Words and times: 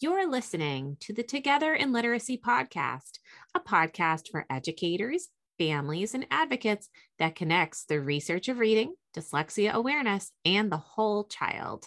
You're 0.00 0.28
listening 0.28 0.96
to 1.00 1.12
the 1.12 1.22
Together 1.22 1.72
in 1.72 1.92
Literacy 1.92 2.36
podcast, 2.36 3.20
a 3.54 3.60
podcast 3.60 4.28
for 4.28 4.44
educators, 4.50 5.28
families, 5.56 6.14
and 6.14 6.26
advocates 6.32 6.88
that 7.20 7.36
connects 7.36 7.84
the 7.84 8.00
research 8.00 8.48
of 8.48 8.58
reading, 8.58 8.94
dyslexia 9.16 9.70
awareness, 9.70 10.32
and 10.44 10.70
the 10.70 10.78
whole 10.78 11.24
child. 11.24 11.86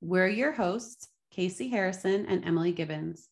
We're 0.00 0.26
your 0.26 0.52
hosts, 0.52 1.06
Casey 1.30 1.68
Harrison 1.68 2.24
and 2.26 2.46
Emily 2.46 2.72
Gibbons. 2.72 3.28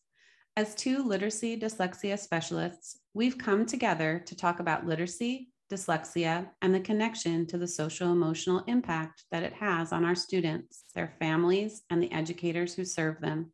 As 0.55 0.75
two 0.75 1.03
literacy 1.03 1.59
dyslexia 1.59 2.19
specialists, 2.19 2.99
we've 3.15 3.39
come 3.39 3.65
together 3.65 4.21
to 4.27 4.35
talk 4.35 4.59
about 4.59 4.85
literacy, 4.85 5.49
dyslexia, 5.71 6.47
and 6.61 6.73
the 6.73 6.79
connection 6.79 7.47
to 7.47 7.57
the 7.57 7.67
social 7.67 8.11
emotional 8.11 8.63
impact 8.67 9.23
that 9.31 9.41
it 9.43 9.53
has 9.53 9.91
on 9.91 10.05
our 10.05 10.15
students, 10.15 10.83
their 10.93 11.15
families, 11.19 11.81
and 11.89 12.01
the 12.01 12.11
educators 12.11 12.75
who 12.75 12.85
serve 12.85 13.19
them. 13.19 13.51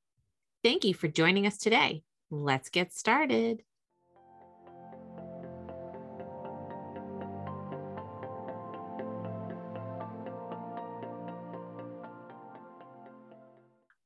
Thank 0.63 0.85
you 0.85 0.93
for 0.93 1.07
joining 1.07 1.47
us 1.47 1.57
today. 1.57 2.03
Let's 2.29 2.69
get 2.69 2.93
started. 2.93 3.63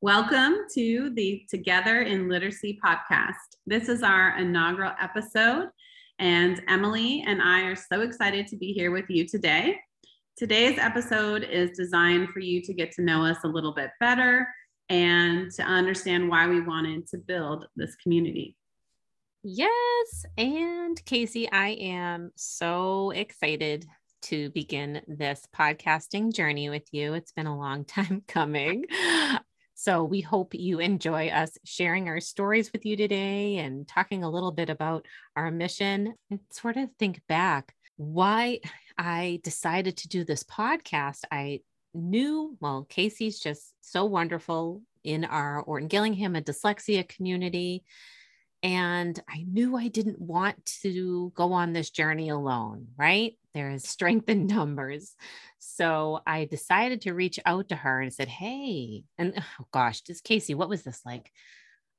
Welcome 0.04 0.66
to 0.74 1.12
the 1.12 1.46
Together 1.50 2.02
in 2.02 2.28
Literacy 2.28 2.78
podcast. 2.86 3.56
This 3.66 3.88
is 3.88 4.04
our 4.04 4.38
inaugural 4.38 4.92
episode, 5.02 5.70
and 6.20 6.62
Emily 6.68 7.24
and 7.26 7.42
I 7.42 7.62
are 7.62 7.76
so 7.78 8.02
excited 8.02 8.48
to 8.48 8.58
be 8.58 8.74
here 8.74 8.92
with 8.92 9.06
you 9.08 9.26
today. 9.26 9.78
Today's 10.36 10.78
episode 10.78 11.44
is 11.44 11.70
designed 11.78 12.32
for 12.32 12.42
you 12.42 12.62
to 12.64 12.74
get 12.74 12.92
to 12.96 13.02
know 13.02 13.24
us 13.26 13.38
a 13.46 13.48
little 13.48 13.74
bit 13.74 13.92
better 14.02 14.46
and 14.90 15.50
to 15.54 15.64
understand 15.64 16.28
why 16.28 16.48
we 16.48 16.60
wanted 16.60 17.08
to 17.08 17.18
build 17.18 17.66
this 17.78 17.96
community. 17.96 18.58
Yes. 19.42 20.26
And 20.38 21.02
Casey, 21.06 21.50
I 21.50 21.70
am 21.80 22.34
so 22.36 23.12
excited 23.12 23.86
to 24.24 24.50
begin 24.52 25.02
this 25.08 25.48
podcasting 25.56 26.34
journey 26.34 26.70
with 26.70 26.88
you. 26.92 27.14
It's 27.14 27.32
been 27.32 27.48
a 27.48 27.58
long 27.58 27.86
time 27.86 28.24
coming. 28.28 28.84
So 29.76 30.04
we 30.04 30.22
hope 30.22 30.54
you 30.54 30.80
enjoy 30.80 31.30
us 31.30 31.58
sharing 31.66 32.08
our 32.08 32.20
stories 32.20 32.72
with 32.72 32.86
you 32.86 32.96
today 32.96 33.58
and 33.58 33.88
talking 33.88 34.24
a 34.24 34.30
little 34.30 34.52
bit 34.52 34.70
about 34.70 35.06
our 35.36 35.52
mission 35.52 36.14
and 36.30 36.40
sort 36.52 36.78
of 36.78 36.90
think 37.00 37.22
back 37.28 37.74
why 37.98 38.60
I 38.98 39.40
decided 39.44 39.98
to 39.98 40.08
do 40.08 40.24
this 40.24 40.44
podcast. 40.44 41.22
I 41.32 41.62
knew, 41.94 42.58
well, 42.60 42.86
Casey's 42.90 43.40
just 43.40 43.74
so 43.82 44.06
wonderful 44.06 44.82
in 45.04 45.26
our 45.26 45.62
Orton 45.62 45.88
Gillingham 45.88 46.36
and 46.36 46.46
dyslexia 46.46 47.08
community. 47.08 47.84
And 48.62 49.20
I 49.28 49.46
knew 49.48 49.76
I 49.76 49.90
didn't 49.90 50.22
want 50.22 50.66
to 50.84 51.32
go 51.36 51.54
on 51.54 51.74
this 51.74 51.90
journey 51.90 52.30
alone, 52.30 52.88
right? 52.98 53.34
There 53.54 53.70
is 53.70 53.88
strength 53.88 54.30
in 54.30 54.48
numbers. 54.48 55.16
So 55.60 56.22
I 56.26 56.46
decided 56.46 57.02
to 57.02 57.14
reach 57.14 57.40
out 57.46 57.70
to 57.70 57.76
her 57.76 58.02
and 58.02 58.14
said, 58.14 58.28
Hey, 58.28 59.04
and 59.18 59.34
oh 59.38 59.66
gosh, 59.72 60.02
this 60.02 60.22
Casey, 60.22 60.54
what 60.56 60.70
was 60.70 60.84
this 60.84 61.02
like? 61.06 61.32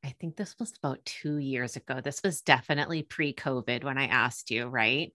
I 0.04 0.14
think 0.20 0.36
this 0.36 0.54
was 0.58 0.74
about 0.76 1.04
two 1.04 1.38
years 1.38 1.76
ago. 1.76 2.00
This 2.02 2.22
was 2.22 2.42
definitely 2.42 3.02
pre 3.02 3.32
COVID 3.32 3.84
when 3.84 3.96
I 3.96 4.06
asked 4.06 4.50
you, 4.50 4.66
right? 4.66 5.12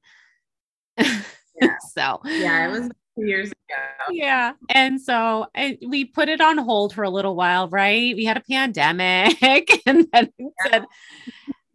Yeah. 0.97 1.21
so, 1.93 2.21
yeah, 2.25 2.67
it 2.67 2.71
was 2.71 2.89
years 3.15 3.49
ago. 3.49 4.11
Yeah. 4.11 4.53
And 4.69 4.99
so 4.99 5.45
I, 5.55 5.77
we 5.85 6.05
put 6.05 6.29
it 6.29 6.41
on 6.41 6.57
hold 6.57 6.93
for 6.93 7.03
a 7.03 7.09
little 7.09 7.35
while, 7.35 7.67
right? 7.67 8.15
We 8.15 8.25
had 8.25 8.37
a 8.37 8.41
pandemic 8.41 9.81
and 9.85 10.07
then 10.11 10.31
yeah. 10.37 10.47
said, 10.69 10.85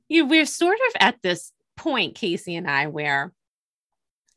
you, 0.09 0.27
we're 0.27 0.47
sort 0.47 0.79
of 0.89 0.97
at 1.01 1.23
this 1.23 1.53
point, 1.77 2.15
Casey 2.15 2.57
and 2.57 2.69
I, 2.69 2.89
where 2.89 3.33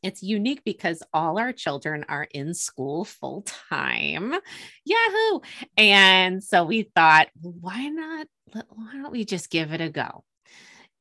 it's 0.02 0.22
unique 0.22 0.62
because 0.64 1.02
all 1.12 1.38
our 1.38 1.52
children 1.52 2.04
are 2.08 2.26
in 2.30 2.54
school 2.54 3.04
full 3.04 3.42
time. 3.68 4.34
Yahoo. 4.84 5.40
And 5.76 6.42
so 6.42 6.64
we 6.64 6.90
thought, 6.94 7.28
why 7.40 7.88
not? 7.88 8.26
Why 8.52 8.92
don't 8.94 9.12
we 9.12 9.24
just 9.24 9.50
give 9.50 9.72
it 9.72 9.80
a 9.80 9.90
go? 9.90 10.24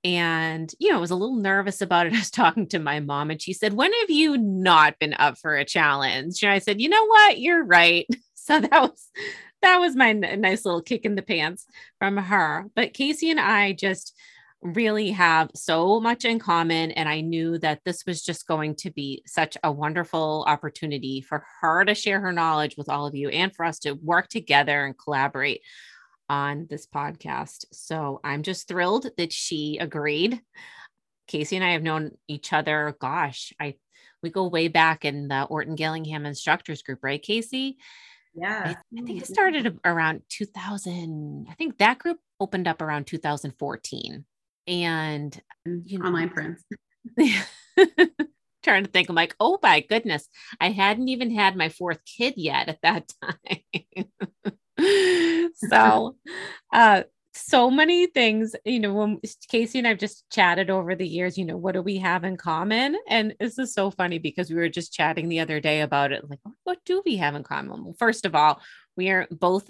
And, 0.03 0.71
you 0.79 0.89
know, 0.89 0.97
I 0.97 1.01
was 1.01 1.11
a 1.11 1.15
little 1.15 1.35
nervous 1.35 1.81
about 1.81 2.07
it. 2.07 2.13
I 2.15 2.17
was 2.17 2.31
talking 2.31 2.67
to 2.69 2.79
my 2.79 2.99
mom 2.99 3.31
and 3.31 3.41
she 3.41 3.53
said, 3.53 3.73
When 3.73 3.91
have 3.93 4.09
you 4.09 4.37
not 4.37 4.99
been 4.99 5.15
up 5.17 5.37
for 5.37 5.55
a 5.55 5.65
challenge? 5.65 6.43
And 6.43 6.51
I 6.51 6.59
said, 6.59 6.81
You 6.81 6.89
know 6.89 7.05
what? 7.05 7.39
You're 7.39 7.63
right. 7.63 8.07
So 8.47 8.61
that 8.61 8.81
was 8.81 9.09
that 9.61 9.77
was 9.79 9.93
my 9.93 10.13
nice 10.13 10.63
little 10.63 10.81
kick 10.81 11.03
in 11.03 11.15
the 11.15 11.21
pants 11.21 11.65
from 11.99 12.15
her. 12.15 12.63
But 12.77 12.93
Casey 12.93 13.29
and 13.29 13.41
I 13.41 13.73
just 13.73 14.15
really 14.73 15.11
have 15.11 15.51
so 15.55 15.99
much 15.99 16.25
in 16.25 16.39
common. 16.39 16.91
And 16.91 17.07
I 17.07 17.21
knew 17.21 17.57
that 17.59 17.81
this 17.85 18.05
was 18.05 18.23
just 18.23 18.47
going 18.47 18.75
to 18.75 18.91
be 18.91 19.23
such 19.25 19.57
a 19.63 19.71
wonderful 19.71 20.45
opportunity 20.47 21.21
for 21.21 21.45
her 21.61 21.85
to 21.85 21.95
share 21.95 22.19
her 22.19 22.31
knowledge 22.31 22.75
with 22.77 22.89
all 22.89 23.05
of 23.05 23.15
you 23.15 23.29
and 23.29 23.55
for 23.55 23.65
us 23.65 23.79
to 23.79 23.93
work 23.93 24.27
together 24.27 24.85
and 24.85 24.97
collaborate 24.97 25.61
on 26.29 26.67
this 26.69 26.85
podcast. 26.85 27.65
So 27.71 28.19
I'm 28.23 28.43
just 28.43 28.67
thrilled 28.67 29.07
that 29.17 29.31
she 29.31 29.77
agreed. 29.79 30.41
Casey 31.27 31.55
and 31.57 31.65
I 31.65 31.71
have 31.71 31.83
known 31.83 32.11
each 32.27 32.53
other, 32.53 32.95
gosh, 32.99 33.53
I 33.59 33.75
we 34.23 34.31
go 34.31 34.47
way 34.47 34.67
back 34.67 35.05
in 35.05 35.27
the 35.27 35.43
Orton 35.43 35.75
Gillingham 35.75 36.25
instructors 36.25 36.81
group, 36.81 36.99
right, 37.03 37.21
Casey? 37.21 37.77
Yeah. 38.33 38.63
I, 38.65 38.69
I 38.69 38.75
think 38.93 39.09
it 39.09 39.23
mm-hmm. 39.23 39.33
started 39.33 39.79
around 39.85 40.23
2000. 40.29 41.47
I 41.49 41.53
think 41.53 41.77
that 41.77 41.99
group 41.99 42.17
opened 42.39 42.67
up 42.67 42.81
around 42.81 43.05
2014 43.05 44.25
and 44.67 45.39
you 45.65 45.99
know, 45.99 46.05
online 46.05 46.29
prints. 46.29 46.63
trying 48.67 48.83
to 48.83 48.91
think, 48.91 49.09
I'm 49.09 49.15
like, 49.15 49.35
oh 49.39 49.57
my 49.63 49.79
goodness, 49.79 50.27
I 50.59 50.71
hadn't 50.71 51.07
even 51.07 51.31
had 51.31 51.55
my 51.55 51.69
fourth 51.69 51.99
kid 52.05 52.33
yet 52.37 52.69
at 52.69 52.81
that 52.81 53.11
time. 53.21 54.71
so, 55.69 56.17
uh, 56.73 57.03
so 57.33 57.69
many 57.69 58.07
things, 58.07 58.55
you 58.65 58.79
know, 58.79 58.93
when 58.93 59.21
Casey 59.49 59.77
and 59.77 59.87
I've 59.87 59.99
just 59.99 60.25
chatted 60.31 60.69
over 60.69 60.95
the 60.95 61.07
years, 61.07 61.37
you 61.37 61.45
know, 61.45 61.55
what 61.55 61.73
do 61.73 61.81
we 61.81 61.97
have 61.99 62.23
in 62.23 62.35
common? 62.35 62.97
And 63.07 63.35
this 63.39 63.59
is 63.59 63.73
so 63.73 63.91
funny 63.91 64.17
because 64.17 64.49
we 64.49 64.55
were 64.55 64.69
just 64.69 64.91
chatting 64.91 65.29
the 65.29 65.39
other 65.39 65.59
day 65.59 65.81
about 65.81 66.11
it. 66.11 66.27
Like, 66.29 66.39
what 66.63 66.79
do 66.85 67.01
we 67.05 67.17
have 67.17 67.35
in 67.35 67.43
common? 67.43 67.83
Well, 67.83 67.95
first 67.97 68.25
of 68.25 68.35
all, 68.35 68.59
we 68.95 69.09
are 69.09 69.27
both 69.31 69.69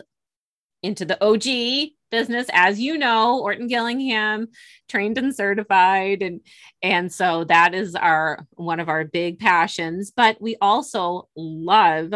into 0.81 1.05
the 1.05 1.23
OG 1.23 1.91
business 2.09 2.47
as 2.53 2.79
you 2.79 2.97
know 2.97 3.39
Orton 3.39 3.67
Gillingham 3.67 4.47
trained 4.87 5.17
and 5.17 5.35
certified. 5.35 6.21
And 6.21 6.41
and 6.81 7.11
so 7.11 7.43
that 7.45 7.73
is 7.73 7.95
our 7.95 8.47
one 8.51 8.79
of 8.79 8.89
our 8.89 9.05
big 9.05 9.39
passions. 9.39 10.11
But 10.15 10.41
we 10.41 10.55
also 10.61 11.29
love 11.35 12.13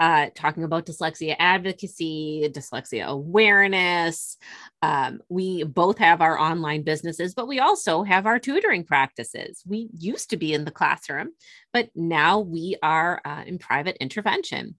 uh, 0.00 0.30
talking 0.34 0.64
about 0.64 0.86
dyslexia 0.86 1.36
advocacy, 1.38 2.48
dyslexia 2.50 3.04
awareness. 3.04 4.38
Um, 4.80 5.20
we 5.28 5.62
both 5.62 5.98
have 5.98 6.22
our 6.22 6.38
online 6.40 6.82
businesses, 6.82 7.34
but 7.34 7.46
we 7.46 7.60
also 7.60 8.02
have 8.02 8.24
our 8.24 8.38
tutoring 8.38 8.84
practices. 8.84 9.62
We 9.66 9.90
used 9.92 10.30
to 10.30 10.38
be 10.38 10.54
in 10.54 10.64
the 10.64 10.70
classroom, 10.70 11.32
but 11.74 11.90
now 11.94 12.40
we 12.40 12.76
are 12.82 13.20
uh, 13.26 13.44
in 13.46 13.58
private 13.58 13.98
intervention. 14.00 14.76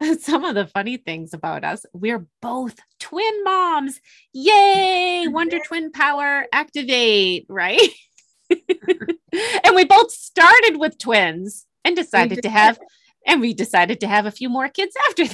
Some 0.20 0.44
of 0.44 0.54
the 0.54 0.68
funny 0.68 0.98
things 0.98 1.34
about 1.34 1.64
us 1.64 1.84
we're 1.92 2.26
both 2.40 2.78
twin 3.00 3.42
moms. 3.42 4.00
Yay! 4.32 5.26
Wonder 5.30 5.58
Twin 5.66 5.90
Power 5.90 6.46
activate, 6.52 7.44
right? 7.48 7.90
and 8.50 9.74
we 9.74 9.84
both 9.84 10.12
started 10.12 10.76
with 10.76 10.96
twins 10.96 11.66
and 11.84 11.96
decided 11.96 12.42
to 12.42 12.50
have 12.50 12.78
and 13.26 13.40
we 13.40 13.54
decided 13.54 14.00
to 14.00 14.08
have 14.08 14.26
a 14.26 14.30
few 14.30 14.48
more 14.48 14.68
kids 14.68 14.94
after 15.08 15.24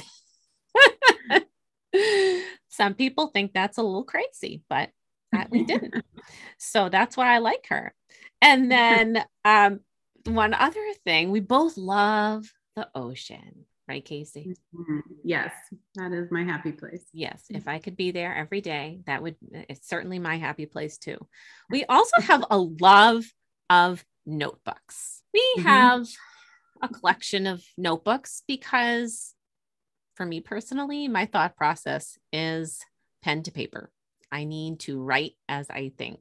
that. 1.33 1.45
Some 2.69 2.93
people 2.93 3.27
think 3.27 3.53
that's 3.53 3.77
a 3.77 3.83
little 3.83 4.03
crazy, 4.03 4.63
but 4.69 4.89
we 5.49 5.63
didn't. 5.65 6.03
so 6.57 6.89
that's 6.89 7.17
why 7.17 7.33
I 7.33 7.39
like 7.39 7.67
her. 7.69 7.93
And 8.41 8.71
then 8.71 9.23
um, 9.45 9.81
one 10.25 10.53
other 10.53 10.85
thing, 11.03 11.31
we 11.31 11.39
both 11.39 11.77
love 11.77 12.51
the 12.75 12.87
ocean, 12.93 13.65
right, 13.87 14.03
Casey? 14.03 14.55
Mm-hmm. 14.75 14.99
Yes, 15.23 15.51
that 15.95 16.11
is 16.11 16.29
my 16.31 16.43
happy 16.43 16.71
place. 16.71 17.05
Yes, 17.13 17.45
if 17.49 17.67
I 17.67 17.79
could 17.79 17.97
be 17.97 18.11
there 18.11 18.35
every 18.35 18.61
day, 18.61 19.01
that 19.05 19.23
would 19.23 19.35
it's 19.51 19.87
certainly 19.87 20.19
my 20.19 20.37
happy 20.37 20.65
place 20.65 20.97
too. 20.97 21.17
We 21.69 21.85
also 21.85 22.21
have 22.21 22.45
a 22.49 22.57
love 22.57 23.25
of 23.69 24.05
notebooks. 24.25 25.23
We 25.33 25.41
mm-hmm. 25.57 25.67
have 25.67 26.07
a 26.81 26.87
collection 26.87 27.47
of 27.47 27.63
notebooks 27.77 28.43
because 28.47 29.33
for 30.15 30.25
me 30.25 30.41
personally, 30.41 31.07
my 31.07 31.25
thought 31.25 31.55
process 31.55 32.17
is 32.33 32.79
pen 33.21 33.43
to 33.43 33.51
paper. 33.51 33.91
I 34.31 34.43
need 34.43 34.79
to 34.81 35.01
write 35.01 35.33
as 35.47 35.69
I 35.69 35.91
think. 35.97 36.19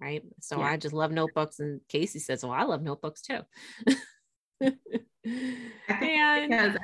Right. 0.00 0.22
So 0.40 0.58
yeah. 0.58 0.66
I 0.66 0.76
just 0.76 0.94
love 0.94 1.10
notebooks. 1.10 1.58
And 1.58 1.80
Casey 1.88 2.20
says, 2.20 2.42
Well, 2.42 2.52
I 2.52 2.62
love 2.62 2.82
notebooks 2.82 3.20
too. 3.20 3.40
and 5.24 6.50
because 6.50 6.76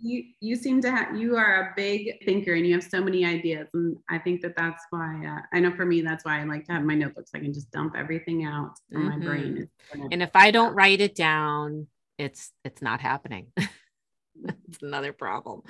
you 0.00 0.24
you 0.40 0.56
seem 0.56 0.80
to 0.80 0.90
have 0.90 1.16
you 1.16 1.36
are 1.36 1.60
a 1.60 1.72
big 1.76 2.24
thinker 2.24 2.54
and 2.54 2.66
you 2.66 2.74
have 2.74 2.82
so 2.82 3.02
many 3.02 3.24
ideas 3.24 3.68
and 3.74 3.96
I 4.08 4.18
think 4.18 4.40
that 4.42 4.56
that's 4.56 4.84
why 4.90 5.24
uh, 5.26 5.40
I 5.56 5.60
know 5.60 5.74
for 5.74 5.86
me 5.86 6.00
that's 6.00 6.24
why 6.24 6.40
I 6.40 6.44
like 6.44 6.64
to 6.66 6.72
have 6.72 6.82
my 6.82 6.94
notebooks 6.94 7.30
I 7.34 7.38
can 7.38 7.52
just 7.52 7.70
dump 7.70 7.94
everything 7.96 8.44
out 8.44 8.72
mm-hmm. 8.92 9.08
my 9.08 9.18
brain 9.18 9.68
and 10.10 10.22
if 10.22 10.30
I 10.34 10.50
don't 10.50 10.74
write 10.74 11.00
it 11.00 11.14
down 11.14 11.86
it's 12.20 12.52
it's 12.64 12.82
not 12.82 13.00
happening. 13.00 13.48
It's 14.68 14.82
another 14.82 15.12
problem. 15.12 15.62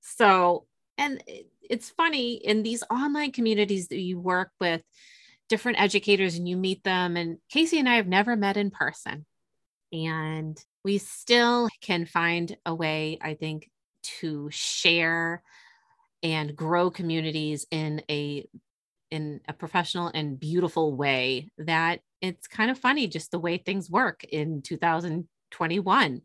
So 0.00 0.66
and 0.96 1.22
it's 1.68 1.90
funny 1.90 2.34
in 2.34 2.62
these 2.62 2.82
online 2.88 3.32
communities 3.32 3.88
that 3.88 4.00
you 4.00 4.18
work 4.18 4.52
with 4.58 4.82
different 5.50 5.80
educators 5.80 6.36
and 6.36 6.48
you 6.48 6.56
meet 6.56 6.82
them 6.82 7.16
and 7.16 7.38
Casey 7.50 7.78
and 7.78 7.88
I 7.88 7.96
have 7.96 8.06
never 8.06 8.34
met 8.34 8.56
in 8.56 8.70
person. 8.70 9.26
And 9.92 10.56
we 10.84 10.96
still 10.98 11.68
can 11.82 12.06
find 12.06 12.56
a 12.64 12.74
way, 12.74 13.18
I 13.20 13.34
think, 13.34 13.68
to 14.20 14.48
share 14.50 15.42
and 16.22 16.56
grow 16.56 16.90
communities 16.90 17.66
in 17.70 18.02
a 18.08 18.48
in 19.10 19.40
a 19.48 19.52
professional 19.52 20.10
and 20.14 20.40
beautiful 20.40 20.94
way 20.94 21.50
that 21.58 22.00
it's 22.20 22.46
kind 22.46 22.70
of 22.70 22.78
funny 22.78 23.08
just 23.08 23.30
the 23.30 23.38
way 23.38 23.58
things 23.58 23.90
work 23.90 24.24
in 24.24 24.62
2021 25.56 26.20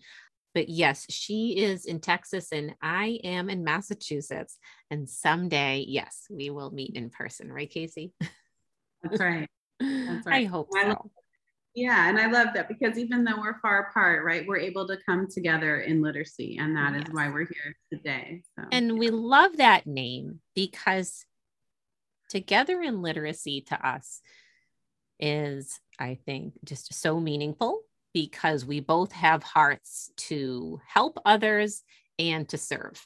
but 0.54 0.68
yes 0.68 1.06
she 1.10 1.58
is 1.58 1.86
in 1.86 2.00
texas 2.00 2.52
and 2.52 2.76
i 2.82 3.20
am 3.24 3.50
in 3.50 3.64
massachusetts. 3.64 4.58
And 4.90 5.10
someday 5.10 5.86
yes 5.88 6.26
we 6.30 6.50
will 6.50 6.72
meet 6.72 6.96
in 6.96 7.10
person 7.10 7.52
right 7.52 7.70
casey? 7.70 8.14
That's 9.04 9.20
right. 9.20 9.50
That's 9.80 10.26
right. 10.26 10.42
I 10.42 10.44
hope 10.46 10.70
so. 10.72 11.12
yeah, 11.76 12.10
and 12.10 12.20
I 12.20 12.28
love 12.28 12.50
that 12.54 12.68
because 12.68 12.98
even 12.98 13.24
though 13.24 13.40
we're 13.40 13.60
far 13.60 13.88
apart, 13.88 14.24
right, 14.24 14.46
we're 14.48 14.58
able 14.58 14.88
to 14.88 14.98
come 15.06 15.28
together 15.28 15.80
in 15.80 16.02
literacy, 16.02 16.58
and 16.60 16.76
that 16.76 16.94
yes. 16.94 17.04
is 17.04 17.14
why 17.14 17.30
we're 17.30 17.48
here 17.48 17.76
today. 17.92 18.44
So, 18.58 18.66
and 18.72 18.88
yeah. 18.88 18.94
we 18.94 19.10
love 19.10 19.58
that 19.58 19.88
name 19.88 20.42
because 20.56 21.26
together 22.30 22.82
in 22.82 23.02
literacy 23.02 23.62
to 23.62 23.88
us 23.88 24.22
is, 25.20 25.80
I 26.00 26.20
think, 26.26 26.54
just 26.64 26.94
so 26.94 27.20
meaningful 27.20 27.82
because 28.14 28.66
we 28.66 28.80
both 28.80 29.12
have 29.12 29.44
hearts 29.44 30.12
to 30.18 30.80
help 30.88 31.18
others 31.26 31.84
and 32.20 32.48
to 32.50 32.58
serve, 32.58 33.06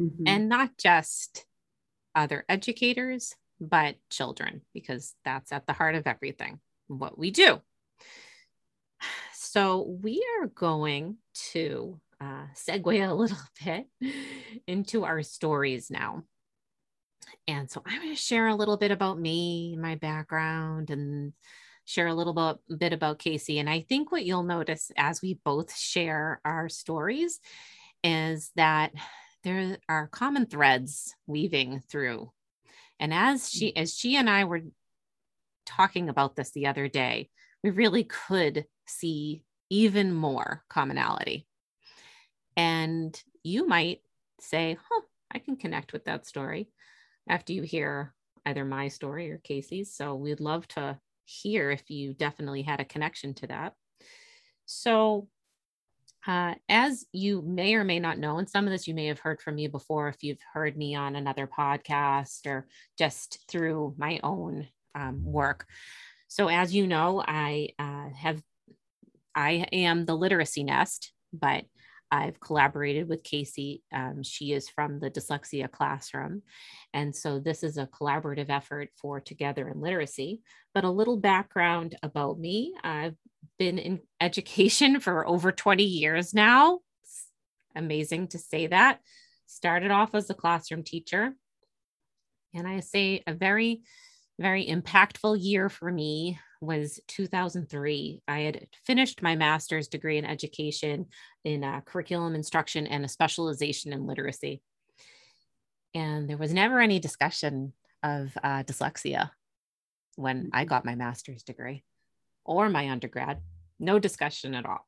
mm-hmm. 0.00 0.24
and 0.26 0.48
not 0.48 0.70
just 0.78 1.44
other 2.14 2.44
educators, 2.48 3.34
but 3.60 3.96
children, 4.10 4.62
because 4.74 5.14
that's 5.24 5.52
at 5.52 5.66
the 5.66 5.72
heart 5.72 5.94
of 5.94 6.06
everything 6.06 6.60
what 6.88 7.18
we 7.18 7.30
do. 7.30 7.60
So 9.32 9.96
we 10.02 10.24
are 10.40 10.46
going 10.46 11.16
to 11.52 12.00
uh, 12.20 12.46
segue 12.54 13.08
a 13.08 13.14
little 13.14 13.38
bit 13.64 13.86
into 14.66 15.04
our 15.04 15.22
stories 15.22 15.90
now. 15.90 16.24
And 17.48 17.70
so 17.70 17.82
I'm 17.84 18.00
going 18.00 18.14
to 18.14 18.20
share 18.20 18.48
a 18.48 18.54
little 18.54 18.76
bit 18.76 18.90
about 18.90 19.18
me, 19.18 19.76
my 19.76 19.96
background, 19.96 20.90
and 20.90 21.32
share 21.90 22.06
a 22.06 22.14
little 22.14 22.32
bit, 22.32 22.78
bit 22.78 22.92
about 22.92 23.18
Casey. 23.18 23.58
And 23.58 23.68
I 23.68 23.80
think 23.88 24.12
what 24.12 24.24
you'll 24.24 24.44
notice 24.44 24.92
as 24.96 25.20
we 25.20 25.40
both 25.44 25.76
share 25.76 26.40
our 26.44 26.68
stories 26.68 27.40
is 28.04 28.52
that 28.54 28.92
there 29.42 29.78
are 29.88 30.06
common 30.06 30.46
threads 30.46 31.14
weaving 31.26 31.82
through. 31.90 32.30
And 33.00 33.12
as 33.12 33.50
she 33.50 33.72
mm. 33.72 33.76
as 33.76 33.94
she 33.94 34.16
and 34.16 34.30
I 34.30 34.44
were 34.44 34.62
talking 35.66 36.08
about 36.08 36.36
this 36.36 36.52
the 36.52 36.66
other 36.66 36.86
day, 36.88 37.28
we 37.64 37.70
really 37.70 38.04
could 38.04 38.66
see 38.86 39.42
even 39.68 40.12
more 40.12 40.62
commonality. 40.68 41.46
And 42.56 43.20
you 43.42 43.66
might 43.66 44.00
say, 44.40 44.76
huh, 44.80 45.00
I 45.32 45.38
can 45.38 45.56
connect 45.56 45.92
with 45.92 46.04
that 46.04 46.26
story 46.26 46.68
after 47.28 47.52
you 47.52 47.62
hear 47.62 48.14
either 48.46 48.64
my 48.64 48.88
story 48.88 49.30
or 49.30 49.38
Casey's. 49.38 49.94
So 49.94 50.14
we'd 50.14 50.40
love 50.40 50.66
to 50.68 50.98
hear 51.30 51.70
if 51.70 51.88
you 51.90 52.14
definitely 52.14 52.62
had 52.62 52.80
a 52.80 52.84
connection 52.84 53.34
to 53.34 53.46
that. 53.46 53.74
So, 54.66 55.28
uh, 56.26 56.54
as 56.68 57.06
you 57.12 57.40
may 57.42 57.74
or 57.74 57.84
may 57.84 57.98
not 57.98 58.18
know, 58.18 58.38
and 58.38 58.48
some 58.48 58.66
of 58.66 58.70
this 58.70 58.86
you 58.86 58.94
may 58.94 59.06
have 59.06 59.20
heard 59.20 59.40
from 59.40 59.54
me 59.54 59.68
before 59.68 60.08
if 60.08 60.22
you've 60.22 60.42
heard 60.52 60.76
me 60.76 60.94
on 60.94 61.16
another 61.16 61.46
podcast 61.46 62.46
or 62.46 62.66
just 62.98 63.38
through 63.48 63.94
my 63.96 64.20
own 64.22 64.68
um, 64.94 65.24
work, 65.24 65.66
so 66.28 66.48
as 66.48 66.72
you 66.72 66.86
know, 66.86 67.22
I 67.26 67.70
uh, 67.76 68.10
have, 68.16 68.40
I 69.34 69.66
am 69.72 70.04
the 70.04 70.16
literacy 70.16 70.62
nest, 70.62 71.12
but 71.32 71.64
I've 72.10 72.40
collaborated 72.40 73.08
with 73.08 73.22
Casey. 73.22 73.82
Um, 73.92 74.22
she 74.22 74.52
is 74.52 74.68
from 74.68 74.98
the 74.98 75.10
dyslexia 75.10 75.70
classroom. 75.70 76.42
And 76.92 77.14
so 77.14 77.38
this 77.38 77.62
is 77.62 77.78
a 77.78 77.86
collaborative 77.86 78.50
effort 78.50 78.90
for 79.00 79.20
Together 79.20 79.68
in 79.68 79.80
Literacy. 79.80 80.40
But 80.74 80.84
a 80.84 80.90
little 80.90 81.16
background 81.16 81.96
about 82.02 82.38
me 82.38 82.74
I've 82.82 83.16
been 83.58 83.78
in 83.78 84.00
education 84.20 85.00
for 85.00 85.26
over 85.26 85.52
20 85.52 85.84
years 85.84 86.34
now. 86.34 86.80
It's 87.02 87.26
amazing 87.76 88.28
to 88.28 88.38
say 88.38 88.66
that. 88.66 89.00
Started 89.46 89.90
off 89.90 90.14
as 90.14 90.30
a 90.30 90.34
classroom 90.34 90.82
teacher. 90.82 91.32
And 92.54 92.66
I 92.66 92.80
say 92.80 93.22
a 93.26 93.34
very 93.34 93.82
very 94.40 94.66
impactful 94.66 95.36
year 95.38 95.68
for 95.68 95.92
me 95.92 96.40
was 96.60 97.00
2003. 97.08 98.22
I 98.28 98.40
had 98.40 98.66
finished 98.84 99.22
my 99.22 99.34
master's 99.34 99.88
degree 99.88 100.18
in 100.18 100.24
education 100.24 101.06
in 101.44 101.64
uh, 101.64 101.80
curriculum 101.80 102.34
instruction 102.34 102.86
and 102.86 103.04
a 103.04 103.08
specialization 103.08 103.92
in 103.92 104.06
literacy. 104.06 104.62
And 105.94 106.28
there 106.28 106.36
was 106.36 106.52
never 106.52 106.80
any 106.80 106.98
discussion 106.98 107.72
of 108.02 108.36
uh, 108.42 108.62
dyslexia 108.62 109.30
when 110.16 110.50
I 110.52 110.64
got 110.64 110.84
my 110.84 110.94
master's 110.94 111.42
degree 111.42 111.82
or 112.44 112.68
my 112.68 112.90
undergrad. 112.90 113.40
No 113.78 113.98
discussion 113.98 114.54
at 114.54 114.66
all. 114.66 114.86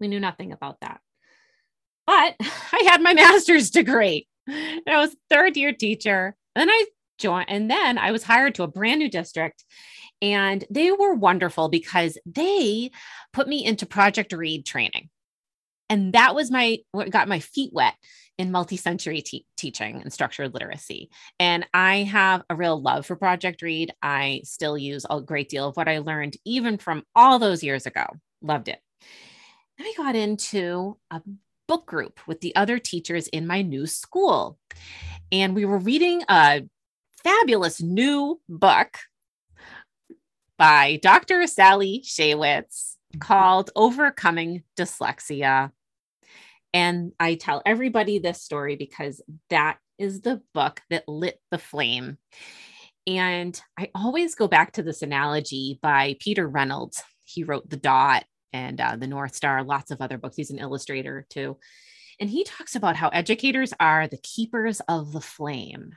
We 0.00 0.08
knew 0.08 0.20
nothing 0.20 0.52
about 0.52 0.80
that. 0.80 1.00
But 2.06 2.34
I 2.40 2.84
had 2.88 3.00
my 3.00 3.14
master's 3.14 3.70
degree. 3.70 4.26
I 4.48 4.82
was 4.86 5.16
third 5.30 5.56
year 5.56 5.72
teacher. 5.72 6.36
And 6.54 6.68
then 6.68 6.70
I 6.70 6.84
joined, 7.18 7.48
and 7.48 7.70
then 7.70 7.98
I 7.98 8.12
was 8.12 8.24
hired 8.24 8.56
to 8.56 8.64
a 8.64 8.68
brand 8.68 8.98
new 8.98 9.08
district 9.08 9.64
and 10.24 10.64
they 10.70 10.90
were 10.90 11.12
wonderful 11.12 11.68
because 11.68 12.16
they 12.24 12.90
put 13.34 13.46
me 13.46 13.62
into 13.62 13.84
project 13.84 14.32
read 14.32 14.64
training. 14.64 15.10
And 15.90 16.14
that 16.14 16.34
was 16.34 16.50
my 16.50 16.78
what 16.92 17.10
got 17.10 17.28
my 17.28 17.40
feet 17.40 17.74
wet 17.74 17.94
in 18.38 18.50
multi-sensory 18.50 19.20
te- 19.20 19.46
teaching 19.58 20.00
and 20.00 20.10
structured 20.10 20.54
literacy. 20.54 21.10
And 21.38 21.66
I 21.74 21.98
have 22.04 22.42
a 22.48 22.56
real 22.56 22.80
love 22.80 23.04
for 23.04 23.16
Project 23.16 23.60
Read. 23.60 23.92
I 24.02 24.40
still 24.44 24.78
use 24.78 25.04
a 25.08 25.20
great 25.20 25.50
deal 25.50 25.68
of 25.68 25.76
what 25.76 25.88
I 25.88 25.98
learned 25.98 26.38
even 26.46 26.78
from 26.78 27.04
all 27.14 27.38
those 27.38 27.62
years 27.62 27.84
ago. 27.84 28.06
Loved 28.40 28.68
it. 28.68 28.80
Then 29.76 29.86
I 29.86 29.92
got 29.94 30.16
into 30.16 30.96
a 31.10 31.20
book 31.68 31.84
group 31.84 32.18
with 32.26 32.40
the 32.40 32.56
other 32.56 32.78
teachers 32.78 33.28
in 33.28 33.46
my 33.46 33.60
new 33.60 33.86
school. 33.86 34.58
And 35.30 35.54
we 35.54 35.66
were 35.66 35.78
reading 35.78 36.22
a 36.30 36.62
fabulous 37.22 37.82
new 37.82 38.40
book 38.48 38.98
by 40.58 40.98
Dr. 41.02 41.46
Sally 41.46 42.02
Shaywitz 42.04 42.96
called 43.18 43.70
Overcoming 43.76 44.62
Dyslexia. 44.76 45.70
And 46.72 47.12
I 47.20 47.36
tell 47.36 47.62
everybody 47.64 48.18
this 48.18 48.42
story 48.42 48.76
because 48.76 49.22
that 49.50 49.78
is 49.98 50.20
the 50.20 50.42
book 50.52 50.82
that 50.90 51.08
lit 51.08 51.40
the 51.50 51.58
flame. 51.58 52.18
And 53.06 53.60
I 53.78 53.90
always 53.94 54.34
go 54.34 54.48
back 54.48 54.72
to 54.72 54.82
this 54.82 55.02
analogy 55.02 55.78
by 55.82 56.16
Peter 56.20 56.48
Reynolds. 56.48 57.02
He 57.24 57.44
wrote 57.44 57.68
The 57.68 57.76
Dot 57.76 58.24
and 58.52 58.80
uh, 58.80 58.96
The 58.96 59.06
North 59.06 59.34
Star, 59.34 59.62
lots 59.62 59.90
of 59.90 60.00
other 60.00 60.18
books. 60.18 60.36
He's 60.36 60.50
an 60.50 60.58
illustrator 60.58 61.26
too. 61.28 61.58
And 62.20 62.30
he 62.30 62.44
talks 62.44 62.76
about 62.76 62.96
how 62.96 63.08
educators 63.08 63.72
are 63.78 64.06
the 64.06 64.18
keepers 64.18 64.80
of 64.88 65.12
the 65.12 65.20
flame. 65.20 65.92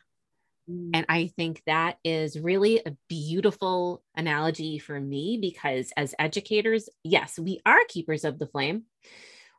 And 0.68 1.06
I 1.08 1.28
think 1.38 1.62
that 1.66 1.98
is 2.04 2.40
really 2.40 2.80
a 2.86 2.96
beautiful 3.08 4.04
analogy 4.16 4.80
for 4.80 5.00
me 5.00 5.38
because 5.42 5.92
as 5.96 6.14
educators, 6.20 6.90
yes, 7.04 7.40
we 7.40 7.62
are 7.66 7.80
keepers 7.88 8.26
of 8.26 8.38
the 8.40 8.48
flame. 8.48 8.84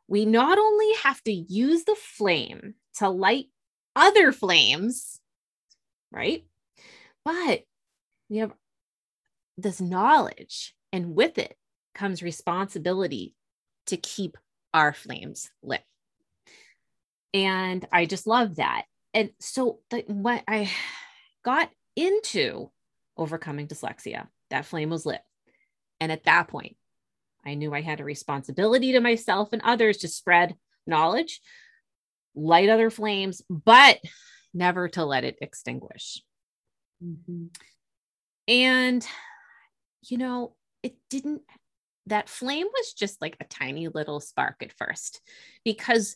We 0.07 0.25
not 0.25 0.57
only 0.57 0.93
have 1.03 1.23
to 1.23 1.31
use 1.31 1.85
the 1.85 1.95
flame 1.95 2.75
to 2.95 3.09
light 3.09 3.47
other 3.95 4.31
flames, 4.31 5.19
right? 6.11 6.45
But 7.25 7.63
we 8.29 8.37
have 8.37 8.53
this 9.57 9.81
knowledge, 9.81 10.75
and 10.91 11.15
with 11.15 11.37
it 11.37 11.57
comes 11.93 12.23
responsibility 12.23 13.35
to 13.87 13.97
keep 13.97 14.37
our 14.73 14.93
flames 14.93 15.49
lit. 15.61 15.83
And 17.33 17.87
I 17.91 18.05
just 18.05 18.27
love 18.27 18.55
that. 18.55 18.85
And 19.13 19.31
so 19.39 19.79
the, 19.89 20.03
when 20.07 20.41
I 20.47 20.71
got 21.43 21.69
into 21.95 22.71
overcoming 23.17 23.67
dyslexia, 23.67 24.27
that 24.49 24.65
flame 24.65 24.89
was 24.89 25.05
lit. 25.05 25.21
And 25.99 26.11
at 26.11 26.25
that 26.25 26.47
point, 26.47 26.77
I 27.45 27.55
knew 27.55 27.73
I 27.73 27.81
had 27.81 27.99
a 27.99 28.05
responsibility 28.05 28.93
to 28.93 28.99
myself 28.99 29.53
and 29.53 29.61
others 29.63 29.97
to 29.97 30.07
spread 30.07 30.55
knowledge, 30.85 31.41
light 32.35 32.69
other 32.69 32.89
flames, 32.89 33.41
but 33.49 33.99
never 34.53 34.87
to 34.89 35.05
let 35.05 35.23
it 35.23 35.37
extinguish. 35.41 36.21
Mm-hmm. 37.03 37.45
And, 38.47 39.07
you 40.03 40.17
know, 40.17 40.55
it 40.83 40.95
didn't, 41.09 41.41
that 42.07 42.29
flame 42.29 42.67
was 42.73 42.93
just 42.93 43.21
like 43.21 43.37
a 43.39 43.45
tiny 43.45 43.87
little 43.87 44.19
spark 44.19 44.63
at 44.63 44.73
first 44.73 45.21
because 45.63 46.15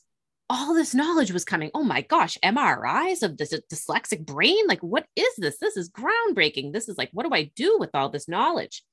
all 0.53 0.75
this 0.75 0.93
knowledge 0.93 1.31
was 1.31 1.43
coming. 1.43 1.71
Oh 1.73 1.83
my 1.83 2.01
gosh, 2.01 2.37
MRIs 2.43 3.23
of 3.23 3.37
this 3.37 3.55
dyslexic 3.71 4.23
brain. 4.23 4.67
Like, 4.67 4.81
what 4.81 5.07
is 5.15 5.33
this? 5.37 5.57
This 5.57 5.75
is 5.75 5.89
groundbreaking. 5.89 6.73
This 6.73 6.87
is 6.87 6.95
like, 6.95 7.09
what 7.11 7.25
do 7.25 7.33
I 7.33 7.51
do 7.55 7.77
with 7.79 7.89
all 7.95 8.09
this 8.09 8.27
knowledge? 8.27 8.83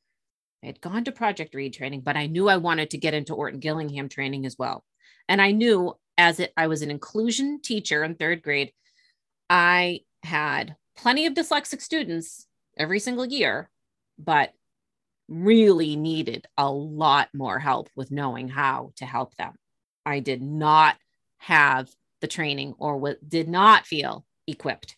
I 0.62 0.68
had 0.68 0.80
gone 0.80 1.04
to 1.04 1.12
Project 1.12 1.54
Read 1.54 1.74
training, 1.74 2.00
but 2.00 2.16
I 2.16 2.28
knew 2.28 2.48
I 2.48 2.56
wanted 2.56 2.90
to 2.90 2.98
get 2.98 3.12
into 3.12 3.34
Orton 3.34 3.60
Gillingham 3.60 4.08
training 4.08 4.46
as 4.46 4.56
well. 4.58 4.84
And 5.28 5.40
I 5.42 5.52
knew 5.52 5.94
as 6.16 6.40
it, 6.40 6.50
I 6.56 6.66
was 6.66 6.80
an 6.80 6.90
inclusion 6.90 7.60
teacher 7.62 8.04
in 8.04 8.14
third 8.14 8.42
grade, 8.42 8.72
I 9.50 10.00
had 10.22 10.76
plenty 10.96 11.26
of 11.26 11.34
dyslexic 11.34 11.82
students 11.82 12.46
every 12.78 13.00
single 13.00 13.26
year, 13.26 13.68
but 14.18 14.54
really 15.28 15.94
needed 15.94 16.46
a 16.56 16.70
lot 16.70 17.28
more 17.34 17.58
help 17.58 17.90
with 17.94 18.10
knowing 18.10 18.48
how 18.48 18.92
to 18.96 19.04
help 19.04 19.34
them. 19.36 19.52
I 20.06 20.20
did 20.20 20.40
not 20.40 20.96
have 21.40 21.90
the 22.20 22.28
training 22.28 22.74
or 22.78 22.94
w- 22.94 23.16
did 23.26 23.48
not 23.48 23.86
feel 23.86 24.24
equipped. 24.46 24.96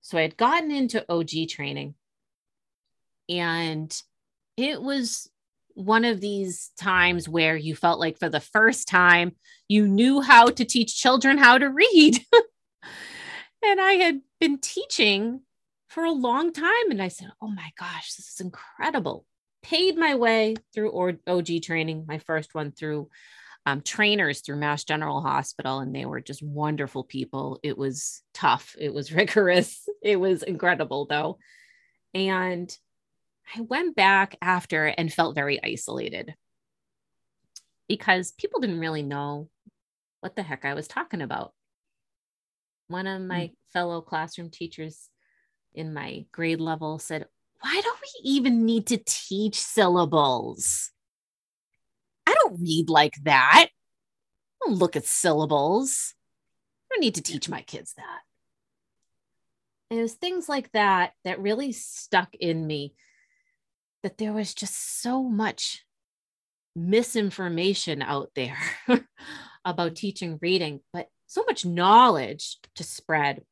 So 0.00 0.18
I 0.18 0.22
had 0.22 0.36
gotten 0.36 0.70
into 0.70 1.04
OG 1.10 1.48
training 1.48 1.94
and 3.28 3.94
it 4.56 4.80
was 4.80 5.30
one 5.74 6.04
of 6.04 6.20
these 6.20 6.70
times 6.78 7.28
where 7.28 7.56
you 7.56 7.74
felt 7.74 7.98
like 7.98 8.18
for 8.18 8.28
the 8.28 8.38
first 8.40 8.86
time 8.86 9.34
you 9.66 9.88
knew 9.88 10.20
how 10.20 10.48
to 10.48 10.64
teach 10.64 10.96
children 10.96 11.38
how 11.38 11.58
to 11.58 11.68
read. 11.68 12.20
and 13.64 13.80
I 13.80 13.92
had 13.94 14.20
been 14.40 14.58
teaching 14.58 15.40
for 15.88 16.04
a 16.04 16.12
long 16.12 16.52
time. 16.52 16.90
And 16.90 17.02
I 17.02 17.08
said, 17.08 17.30
Oh 17.40 17.48
my 17.48 17.70
gosh, 17.78 18.14
this 18.14 18.28
is 18.28 18.40
incredible. 18.40 19.24
Paid 19.62 19.96
my 19.96 20.14
way 20.14 20.56
through 20.74 21.18
OG 21.26 21.62
training, 21.62 22.04
my 22.06 22.18
first 22.18 22.54
one 22.54 22.72
through 22.72 23.08
um, 23.66 23.80
trainers 23.80 24.40
through 24.40 24.56
Mass 24.56 24.84
General 24.84 25.20
Hospital, 25.20 25.78
and 25.78 25.94
they 25.94 26.04
were 26.04 26.20
just 26.20 26.42
wonderful 26.42 27.04
people. 27.04 27.58
It 27.62 27.78
was 27.78 28.22
tough, 28.34 28.76
it 28.78 28.92
was 28.92 29.12
rigorous, 29.12 29.88
it 30.02 30.16
was 30.16 30.42
incredible 30.42 31.06
though. 31.06 31.38
And 32.12 32.76
I 33.56 33.60
went 33.60 33.96
back 33.96 34.36
after 34.40 34.86
and 34.86 35.12
felt 35.12 35.34
very 35.34 35.62
isolated 35.62 36.34
because 37.88 38.32
people 38.32 38.60
didn't 38.60 38.80
really 38.80 39.02
know 39.02 39.48
what 40.20 40.36
the 40.36 40.42
heck 40.42 40.64
I 40.64 40.74
was 40.74 40.88
talking 40.88 41.20
about. 41.20 41.52
One 42.88 43.06
of 43.06 43.20
my 43.22 43.48
mm. 43.48 43.52
fellow 43.72 44.00
classroom 44.00 44.50
teachers 44.50 45.08
in 45.74 45.92
my 45.92 46.24
grade 46.32 46.60
level 46.60 46.98
said, 46.98 47.26
Why 47.60 47.80
don't 47.82 48.00
we 48.00 48.30
even 48.30 48.64
need 48.64 48.86
to 48.88 49.02
teach 49.04 49.56
syllables? 49.56 50.90
I 52.26 52.34
don't 52.34 52.60
read 52.60 52.88
like 52.88 53.14
that. 53.24 53.68
I 53.68 54.66
don't 54.66 54.78
look 54.78 54.96
at 54.96 55.06
syllables. 55.06 56.14
I 56.90 56.94
don't 56.94 57.00
need 57.00 57.16
to 57.16 57.22
teach 57.22 57.48
my 57.48 57.62
kids 57.62 57.94
that. 57.96 58.20
It 59.90 60.00
was 60.00 60.14
things 60.14 60.48
like 60.48 60.72
that 60.72 61.12
that 61.24 61.40
really 61.40 61.72
stuck 61.72 62.34
in 62.34 62.66
me 62.66 62.94
that 64.02 64.18
there 64.18 64.32
was 64.32 64.54
just 64.54 65.02
so 65.02 65.22
much 65.22 65.84
misinformation 66.76 68.02
out 68.02 68.30
there 68.34 68.58
about 69.64 69.96
teaching 69.96 70.38
reading, 70.42 70.80
but 70.92 71.08
so 71.26 71.44
much 71.46 71.64
knowledge 71.64 72.58
to 72.76 72.84
spread. 72.84 73.42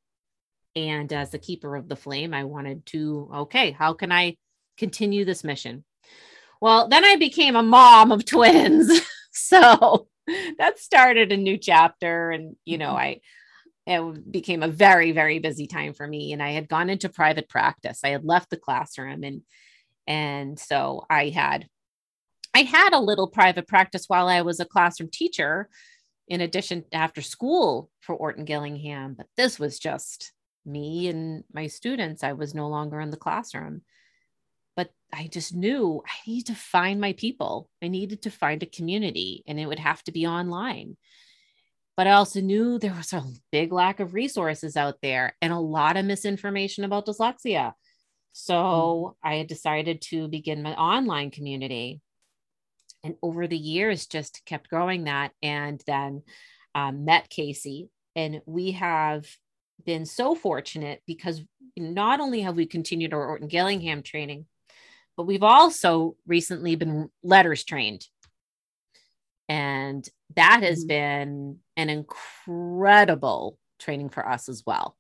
And 0.75 1.13
as 1.13 1.31
the 1.31 1.39
keeper 1.39 1.77
of 1.77 1.89
the 1.89 1.97
flame, 1.97 2.33
I 2.33 2.45
wanted 2.45 2.87
to, 2.87 3.31
okay, 3.35 3.71
how 3.73 3.93
can 3.93 4.11
I 4.11 4.37
continue 4.79 5.25
this 5.25 5.45
mission? 5.45 5.85
Well, 6.63 6.87
then 6.87 7.05
I 7.05 7.17
became 7.17 7.57
a 7.57 7.63
mom 7.63 8.13
of 8.13 8.25
twins. 8.25 9.01
so 9.33 10.07
that 10.59 10.79
started 10.79 11.33
a 11.33 11.37
new 11.37 11.59
chapter. 11.59 12.31
And, 12.31 12.55
you 12.65 12.79
know, 12.79 12.95
mm-hmm. 12.95 12.97
I, 12.97 13.21
it 13.85 14.31
became 14.31 14.63
a 14.63 14.69
very, 14.69 15.11
very 15.11 15.41
busy 15.41 15.67
time 15.67 15.93
for 15.93 16.07
me. 16.07 16.33
And 16.33 16.41
I 16.41 16.53
had 16.53 16.69
gone 16.69 16.89
into 16.89 17.09
private 17.09 17.49
practice. 17.49 18.03
I 18.05 18.11
had 18.11 18.25
left 18.25 18.49
the 18.51 18.57
classroom 18.57 19.25
and 19.25 19.43
and 20.07 20.57
so 20.57 21.05
I 21.11 21.31
had 21.31 21.67
I 22.55 22.61
had 22.61 22.93
a 22.93 23.01
little 23.01 23.27
private 23.27 23.67
practice 23.67 24.05
while 24.07 24.29
I 24.29 24.43
was 24.43 24.61
a 24.61 24.65
classroom 24.65 25.11
teacher 25.13 25.69
in 26.29 26.41
addition 26.41 26.85
after 26.93 27.23
school 27.23 27.91
for 28.01 28.15
Orton 28.15 28.45
Gillingham, 28.45 29.15
but 29.15 29.27
this 29.37 29.59
was 29.59 29.81
just 29.81 30.33
me 30.65 31.09
and 31.09 31.43
my 31.53 31.67
students. 31.67 32.23
I 32.23 32.35
was 32.35 32.55
no 32.55 32.69
longer 32.69 33.01
in 33.01 33.11
the 33.11 33.17
classroom. 33.17 33.83
But 34.77 34.91
I 35.13 35.29
just 35.29 35.55
knew 35.55 36.03
I 36.07 36.31
needed 36.31 36.47
to 36.47 36.55
find 36.55 37.01
my 37.01 37.13
people. 37.13 37.69
I 37.83 37.89
needed 37.89 38.23
to 38.23 38.31
find 38.31 38.63
a 38.63 38.67
community 38.67 39.45
and 39.47 39.61
it 39.61 39.67
would 39.67 39.79
have 39.79 40.03
to 40.05 40.13
be 40.13 40.27
online. 40.27 40.97
But 41.97 42.07
I 42.07 42.13
also 42.13 42.41
knew 42.41 42.79
there 42.79 42.95
was 42.95 43.13
a 43.13 43.25
big 43.51 43.73
lack 43.73 44.01
of 44.01 44.15
resources 44.15 44.77
out 44.77 44.97
there 45.03 45.37
and 45.43 45.53
a 45.53 45.59
lot 45.59 45.97
of 45.97 46.07
misinformation 46.07 46.85
about 46.85 47.07
dyslexia. 47.07 47.75
So 48.33 49.17
mm. 49.25 49.29
I 49.29 49.45
decided 49.45 50.01
to 50.09 50.29
begin 50.29 50.63
my 50.63 50.75
online 50.75 51.31
community. 51.31 52.01
And 53.05 53.17
over 53.23 53.47
the 53.47 53.59
years, 53.59 54.07
just 54.07 54.43
kept 54.47 54.71
growing 54.71 55.05
that 55.05 55.33
and 55.43 55.83
then 55.87 56.23
um, 56.75 57.05
met 57.05 57.29
Casey. 57.29 57.91
And 58.17 58.41
we 58.47 58.73
have 58.73 59.27
been 59.85 60.07
so 60.07 60.35
fortunate 60.35 61.03
because 61.07 61.43
not 61.77 62.21
only 62.21 62.43
have 62.43 62.57
we 62.57 62.67
continued 62.67 63.13
our 63.13 63.27
Orton 63.27 63.49
Gillingham 63.49 64.03
training, 64.03 64.47
but 65.17 65.25
we've 65.25 65.43
also 65.43 66.17
recently 66.27 66.77
been 66.77 67.11
LETRS 67.25 67.67
trained. 67.67 68.07
And 69.49 70.09
that 70.37 70.63
has 70.63 70.81
mm-hmm. 70.81 70.89
been 70.89 71.59
an 71.77 71.91
incredible 71.91 73.59
training 73.79 74.11
for 74.11 74.27
us 74.27 74.49
as 74.49 74.63
well. 74.67 74.97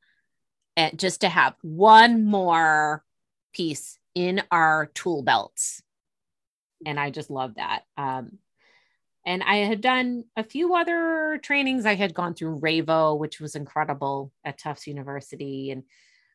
And 0.76 0.98
just 0.98 1.20
to 1.22 1.28
have 1.28 1.54
one 1.62 2.24
more 2.24 3.04
piece 3.52 3.98
in 4.14 4.42
our 4.50 4.86
tool 4.94 5.22
belts. 5.22 5.82
And 6.84 6.98
I 6.98 7.10
just 7.10 7.30
love 7.30 7.54
that. 7.56 7.82
Um, 7.96 8.38
and 9.24 9.42
I 9.42 9.58
had 9.58 9.80
done 9.80 10.24
a 10.36 10.42
few 10.42 10.74
other 10.74 11.38
trainings. 11.42 11.86
I 11.86 11.94
had 11.94 12.12
gone 12.12 12.34
through 12.34 12.58
RAVE-O, 12.58 13.14
which 13.14 13.40
was 13.40 13.54
incredible 13.54 14.32
at 14.44 14.58
Tufts 14.58 14.86
University. 14.86 15.70
And 15.70 15.84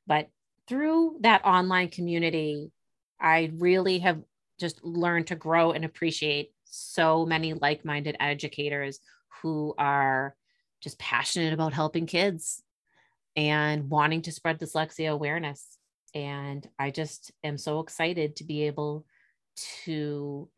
but 0.05 0.29
through 0.67 1.17
that 1.21 1.45
online 1.45 1.89
community, 1.89 2.71
I 3.19 3.51
really 3.55 3.99
have 3.99 4.21
just 4.59 4.83
learned 4.83 5.27
to 5.27 5.35
grow 5.35 5.71
and 5.71 5.85
appreciate 5.85 6.51
so 6.65 7.25
many 7.25 7.53
like-minded 7.53 8.17
educators 8.19 8.99
who 9.41 9.73
are 9.77 10.35
just 10.81 10.99
passionate 10.99 11.53
about 11.53 11.73
helping 11.73 12.05
kids 12.05 12.63
and 13.35 13.89
wanting 13.89 14.23
to 14.23 14.31
spread 14.31 14.59
dyslexia 14.59 15.11
awareness 15.11 15.77
and 16.13 16.67
I 16.79 16.89
just 16.91 17.31
am 17.43 17.57
so 17.57 17.79
excited 17.79 18.37
to 18.37 18.43
be 18.43 18.63
able 18.63 19.05
to 19.83 20.49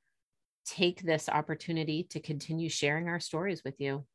take 0.66 1.02
this 1.02 1.28
opportunity 1.28 2.04
to 2.12 2.20
continue 2.20 2.70
sharing 2.70 3.08
our 3.08 3.20
stories 3.20 3.64
with 3.66 3.82
you. 3.82 4.06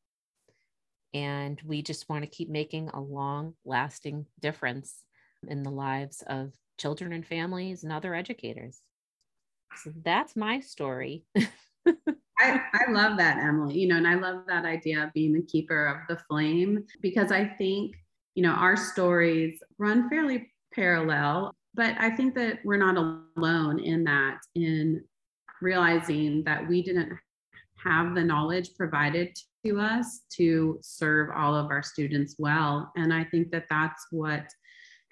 And 1.12 1.60
we 1.64 1.82
just 1.82 2.08
want 2.08 2.24
to 2.24 2.30
keep 2.30 2.48
making 2.48 2.88
a 2.88 3.00
long 3.00 3.54
lasting 3.64 4.26
difference 4.40 5.04
in 5.46 5.62
the 5.62 5.70
lives 5.70 6.22
of 6.26 6.52
children 6.78 7.12
and 7.12 7.26
families 7.26 7.84
and 7.84 7.92
other 7.92 8.14
educators. 8.14 8.80
So 9.82 9.92
that's 10.04 10.36
my 10.36 10.60
story. 10.60 11.24
I, 11.36 12.60
I 12.72 12.90
love 12.90 13.18
that, 13.18 13.38
Emily. 13.38 13.78
You 13.78 13.88
know, 13.88 13.96
and 13.96 14.06
I 14.06 14.14
love 14.14 14.42
that 14.48 14.64
idea 14.64 15.04
of 15.04 15.12
being 15.12 15.32
the 15.32 15.42
keeper 15.42 15.86
of 15.86 15.96
the 16.08 16.22
flame 16.24 16.84
because 17.00 17.30
I 17.30 17.44
think, 17.44 17.94
you 18.34 18.42
know, 18.42 18.52
our 18.52 18.76
stories 18.76 19.60
run 19.78 20.08
fairly 20.08 20.50
parallel. 20.74 21.54
But 21.74 21.96
I 21.98 22.10
think 22.10 22.34
that 22.34 22.58
we're 22.64 22.76
not 22.76 22.96
alone 22.96 23.80
in 23.80 24.04
that, 24.04 24.38
in 24.54 25.02
realizing 25.60 26.44
that 26.44 26.68
we 26.68 26.82
didn't 26.82 27.12
have 27.82 28.14
the 28.14 28.22
knowledge 28.22 28.70
provided 28.76 29.36
to 29.64 29.80
us 29.80 30.22
to 30.36 30.78
serve 30.82 31.30
all 31.34 31.54
of 31.54 31.70
our 31.70 31.82
students 31.82 32.36
well. 32.38 32.92
And 32.96 33.12
I 33.12 33.24
think 33.24 33.50
that 33.50 33.66
that's 33.68 34.06
what 34.10 34.44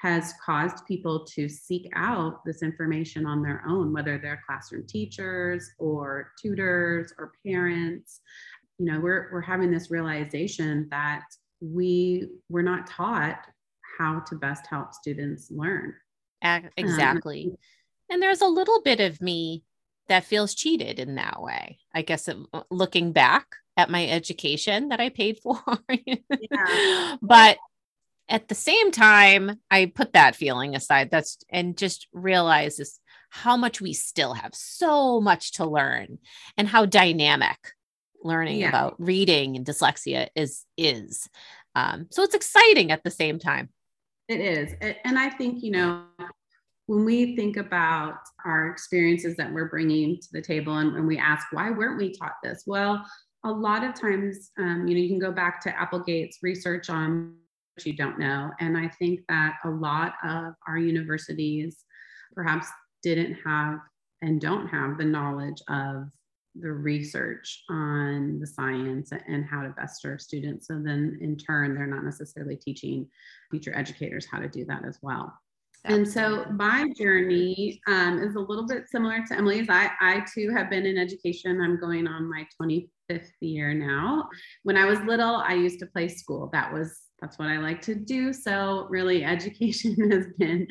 has 0.02 0.34
caused 0.44 0.84
people 0.84 1.24
to 1.24 1.48
seek 1.48 1.88
out 1.94 2.44
this 2.44 2.62
information 2.62 3.24
on 3.24 3.40
their 3.40 3.62
own, 3.66 3.92
whether 3.92 4.18
they're 4.18 4.42
classroom 4.44 4.84
teachers 4.86 5.70
or 5.78 6.32
tutors 6.40 7.14
or 7.18 7.32
parents 7.46 8.20
you 8.82 8.90
know, 8.90 8.98
we're 8.98 9.28
we're 9.32 9.40
having 9.40 9.70
this 9.70 9.92
realization 9.92 10.88
that 10.90 11.24
we 11.60 12.26
we're 12.48 12.62
not 12.62 12.88
taught 12.88 13.38
how 13.98 14.20
to 14.26 14.34
best 14.34 14.66
help 14.66 14.92
students 14.92 15.50
learn. 15.52 15.94
Exactly. 16.76 17.46
Um, 17.50 17.56
and 18.10 18.22
there's 18.22 18.40
a 18.40 18.46
little 18.46 18.82
bit 18.82 18.98
of 18.98 19.20
me 19.20 19.62
that 20.08 20.24
feels 20.24 20.54
cheated 20.54 20.98
in 20.98 21.14
that 21.14 21.40
way. 21.40 21.78
I 21.94 22.02
guess 22.02 22.28
looking 22.70 23.12
back 23.12 23.46
at 23.76 23.88
my 23.88 24.06
education 24.08 24.88
that 24.88 25.00
I 25.00 25.10
paid 25.10 25.38
for. 25.38 25.62
yeah. 25.88 27.16
But 27.22 27.58
at 28.28 28.48
the 28.48 28.54
same 28.54 28.90
time, 28.90 29.58
I 29.70 29.86
put 29.86 30.12
that 30.12 30.36
feeling 30.36 30.74
aside. 30.74 31.10
That's 31.10 31.38
and 31.50 31.76
just 31.76 32.08
realize 32.12 32.76
this 32.76 32.98
how 33.30 33.56
much 33.56 33.80
we 33.80 33.92
still 33.92 34.34
have 34.34 34.54
so 34.54 35.20
much 35.20 35.52
to 35.52 35.64
learn 35.64 36.18
and 36.56 36.68
how 36.68 36.84
dynamic 36.84 37.56
learning 38.22 38.60
yeah. 38.60 38.68
about 38.68 38.94
reading 38.98 39.56
and 39.56 39.66
dyslexia 39.66 40.28
is 40.36 40.64
is. 40.76 41.28
Um, 41.74 42.06
so 42.10 42.22
it's 42.22 42.34
exciting 42.34 42.90
at 42.90 43.02
the 43.02 43.10
same 43.10 43.38
time. 43.38 43.70
It 44.28 44.40
is. 44.40 44.74
And 45.04 45.18
I 45.18 45.30
think, 45.30 45.62
you 45.62 45.72
know, 45.72 46.04
when 46.86 47.04
we 47.04 47.34
think 47.36 47.56
about 47.56 48.18
our 48.44 48.68
experiences 48.68 49.36
that 49.36 49.52
we're 49.52 49.68
bringing 49.68 50.16
to 50.20 50.28
the 50.32 50.42
table 50.42 50.76
and, 50.78 50.92
when 50.92 51.06
we 51.06 51.18
ask, 51.18 51.46
why 51.52 51.70
weren't 51.70 51.98
we 51.98 52.14
taught 52.14 52.36
this? 52.42 52.64
Well, 52.66 53.04
a 53.44 53.50
lot 53.50 53.84
of 53.84 53.94
times, 53.94 54.50
um, 54.58 54.86
you 54.86 54.94
know, 54.94 55.00
you 55.00 55.08
can 55.08 55.18
go 55.18 55.32
back 55.32 55.60
to 55.62 55.80
Applegate's 55.80 56.38
research 56.42 56.90
on 56.90 57.34
you 57.86 57.94
don't 57.94 58.18
know. 58.18 58.50
And 58.60 58.76
I 58.76 58.88
think 58.98 59.20
that 59.28 59.56
a 59.64 59.70
lot 59.70 60.14
of 60.24 60.54
our 60.66 60.78
universities 60.78 61.84
perhaps 62.34 62.68
didn't 63.02 63.36
have 63.44 63.78
and 64.22 64.40
don't 64.40 64.68
have 64.68 64.98
the 64.98 65.04
knowledge 65.04 65.60
of 65.68 66.08
the 66.54 66.70
research 66.70 67.64
on 67.70 68.38
the 68.38 68.46
science 68.46 69.10
and 69.26 69.44
how 69.44 69.62
to 69.62 69.70
best 69.70 70.02
serve 70.02 70.20
students. 70.20 70.68
So 70.68 70.74
then 70.74 71.18
in 71.20 71.36
turn, 71.36 71.74
they're 71.74 71.86
not 71.86 72.04
necessarily 72.04 72.56
teaching 72.56 73.08
future 73.50 73.76
educators 73.76 74.26
how 74.30 74.38
to 74.38 74.48
do 74.48 74.64
that 74.66 74.84
as 74.84 74.98
well. 75.02 75.32
And 75.84 76.08
so 76.08 76.44
my 76.52 76.88
journey 76.96 77.80
um, 77.88 78.22
is 78.22 78.36
a 78.36 78.40
little 78.40 78.66
bit 78.66 78.88
similar 78.88 79.24
to 79.26 79.34
Emily's. 79.34 79.68
I, 79.68 79.90
I 80.00 80.24
too 80.32 80.50
have 80.50 80.70
been 80.70 80.86
in 80.86 80.96
education. 80.96 81.60
I'm 81.60 81.80
going 81.80 82.06
on 82.06 82.30
my 82.30 82.46
25th 82.60 83.30
year 83.40 83.74
now. 83.74 84.28
When 84.62 84.76
I 84.76 84.84
was 84.84 85.00
little, 85.00 85.36
I 85.36 85.54
used 85.54 85.80
to 85.80 85.86
play 85.86 86.06
school. 86.06 86.50
That 86.52 86.72
was 86.72 87.00
that's 87.22 87.38
what 87.38 87.48
I 87.48 87.56
like 87.56 87.80
to 87.82 87.94
do. 87.94 88.32
So 88.32 88.86
really 88.90 89.24
education 89.36 90.10
has 90.10 90.26
been 90.38 90.66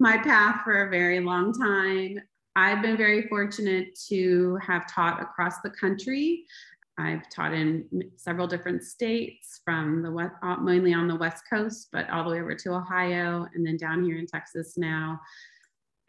my 0.00 0.18
path 0.18 0.62
for 0.64 0.86
a 0.86 0.90
very 0.90 1.20
long 1.20 1.54
time. 1.54 2.18
I've 2.54 2.82
been 2.82 2.98
very 2.98 3.28
fortunate 3.28 3.98
to 4.08 4.58
have 4.66 4.92
taught 4.92 5.22
across 5.22 5.60
the 5.62 5.70
country. 5.70 6.44
I've 6.98 7.22
taught 7.30 7.54
in 7.54 7.86
several 8.16 8.46
different 8.46 8.82
states 8.82 9.60
from 9.64 10.02
the 10.02 10.10
west, 10.10 10.34
uh, 10.42 10.56
mainly 10.56 10.92
on 10.92 11.08
the 11.08 11.16
West 11.16 11.44
Coast, 11.48 11.88
but 11.90 12.10
all 12.10 12.24
the 12.24 12.30
way 12.30 12.42
over 12.42 12.54
to 12.54 12.74
Ohio 12.74 13.46
and 13.54 13.66
then 13.66 13.78
down 13.78 14.04
here 14.04 14.18
in 14.18 14.26
Texas 14.26 14.74
now. 14.76 15.18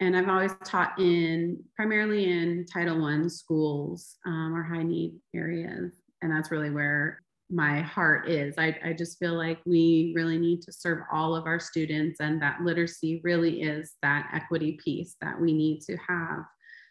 And 0.00 0.14
I've 0.14 0.28
always 0.28 0.52
taught 0.64 0.98
in 0.98 1.62
primarily 1.74 2.30
in 2.30 2.66
Title 2.70 3.02
I 3.02 3.26
schools 3.28 4.16
um, 4.26 4.54
or 4.54 4.62
high 4.62 4.82
need 4.82 5.14
areas. 5.34 5.94
And 6.20 6.30
that's 6.30 6.50
really 6.50 6.70
where 6.70 7.22
my 7.50 7.80
heart 7.80 8.28
is. 8.28 8.54
I, 8.58 8.76
I 8.84 8.92
just 8.92 9.18
feel 9.18 9.34
like 9.34 9.58
we 9.66 10.12
really 10.14 10.38
need 10.38 10.62
to 10.62 10.72
serve 10.72 11.00
all 11.12 11.36
of 11.36 11.46
our 11.46 11.60
students, 11.60 12.20
and 12.20 12.40
that 12.42 12.62
literacy 12.62 13.20
really 13.24 13.62
is 13.62 13.94
that 14.02 14.30
equity 14.32 14.78
piece 14.82 15.16
that 15.20 15.40
we 15.40 15.52
need 15.52 15.80
to 15.82 15.96
have 15.96 16.40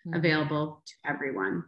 mm-hmm. 0.08 0.14
available 0.16 0.84
to 0.86 1.12
everyone. 1.12 1.64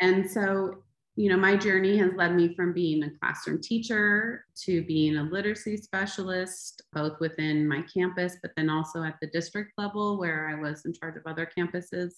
And 0.00 0.30
so 0.30 0.82
you 1.20 1.28
know, 1.28 1.36
my 1.36 1.54
journey 1.54 1.98
has 1.98 2.12
led 2.14 2.34
me 2.34 2.54
from 2.54 2.72
being 2.72 3.02
a 3.02 3.10
classroom 3.20 3.60
teacher 3.60 4.46
to 4.64 4.82
being 4.84 5.16
a 5.18 5.22
literacy 5.22 5.76
specialist, 5.76 6.82
both 6.94 7.20
within 7.20 7.68
my 7.68 7.82
campus, 7.92 8.36
but 8.40 8.52
then 8.56 8.70
also 8.70 9.02
at 9.02 9.16
the 9.20 9.26
district 9.26 9.72
level 9.76 10.18
where 10.18 10.48
I 10.48 10.54
was 10.58 10.86
in 10.86 10.94
charge 10.94 11.16
of 11.16 11.26
other 11.26 11.46
campuses. 11.58 12.12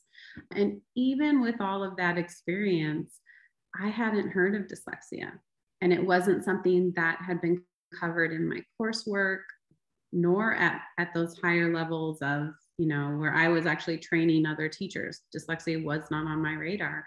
And 0.55 0.81
even 0.95 1.40
with 1.40 1.61
all 1.61 1.83
of 1.83 1.97
that 1.97 2.19
experience, 2.19 3.19
I 3.81 3.88
hadn't 3.88 4.31
heard 4.31 4.55
of 4.55 4.69
dyslexia. 4.69 5.33
And 5.83 5.92
it 5.92 6.05
wasn't 6.05 6.45
something 6.45 6.92
that 6.97 7.18
had 7.21 7.42
been 7.42 7.62
covered 8.01 8.33
in 8.33 8.49
my 8.49 8.62
coursework, 8.81 9.40
nor 10.12 10.55
at, 10.55 10.81
at 10.99 11.12
those 11.12 11.37
higher 11.38 11.75
levels 11.75 12.23
of, 12.23 12.51
you 12.79 12.87
know, 12.87 13.16
where 13.18 13.35
I 13.35 13.49
was 13.49 13.66
actually 13.66 13.99
training 13.99 14.47
other 14.47 14.68
teachers. 14.68 15.23
Dyslexia 15.37 15.85
was 15.85 16.05
not 16.11 16.27
on 16.27 16.40
my 16.40 16.55
radar. 16.55 17.05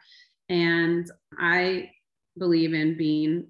And 0.49 1.09
I 1.39 1.89
believe 2.38 2.73
in 2.73 2.97
being 2.97 3.47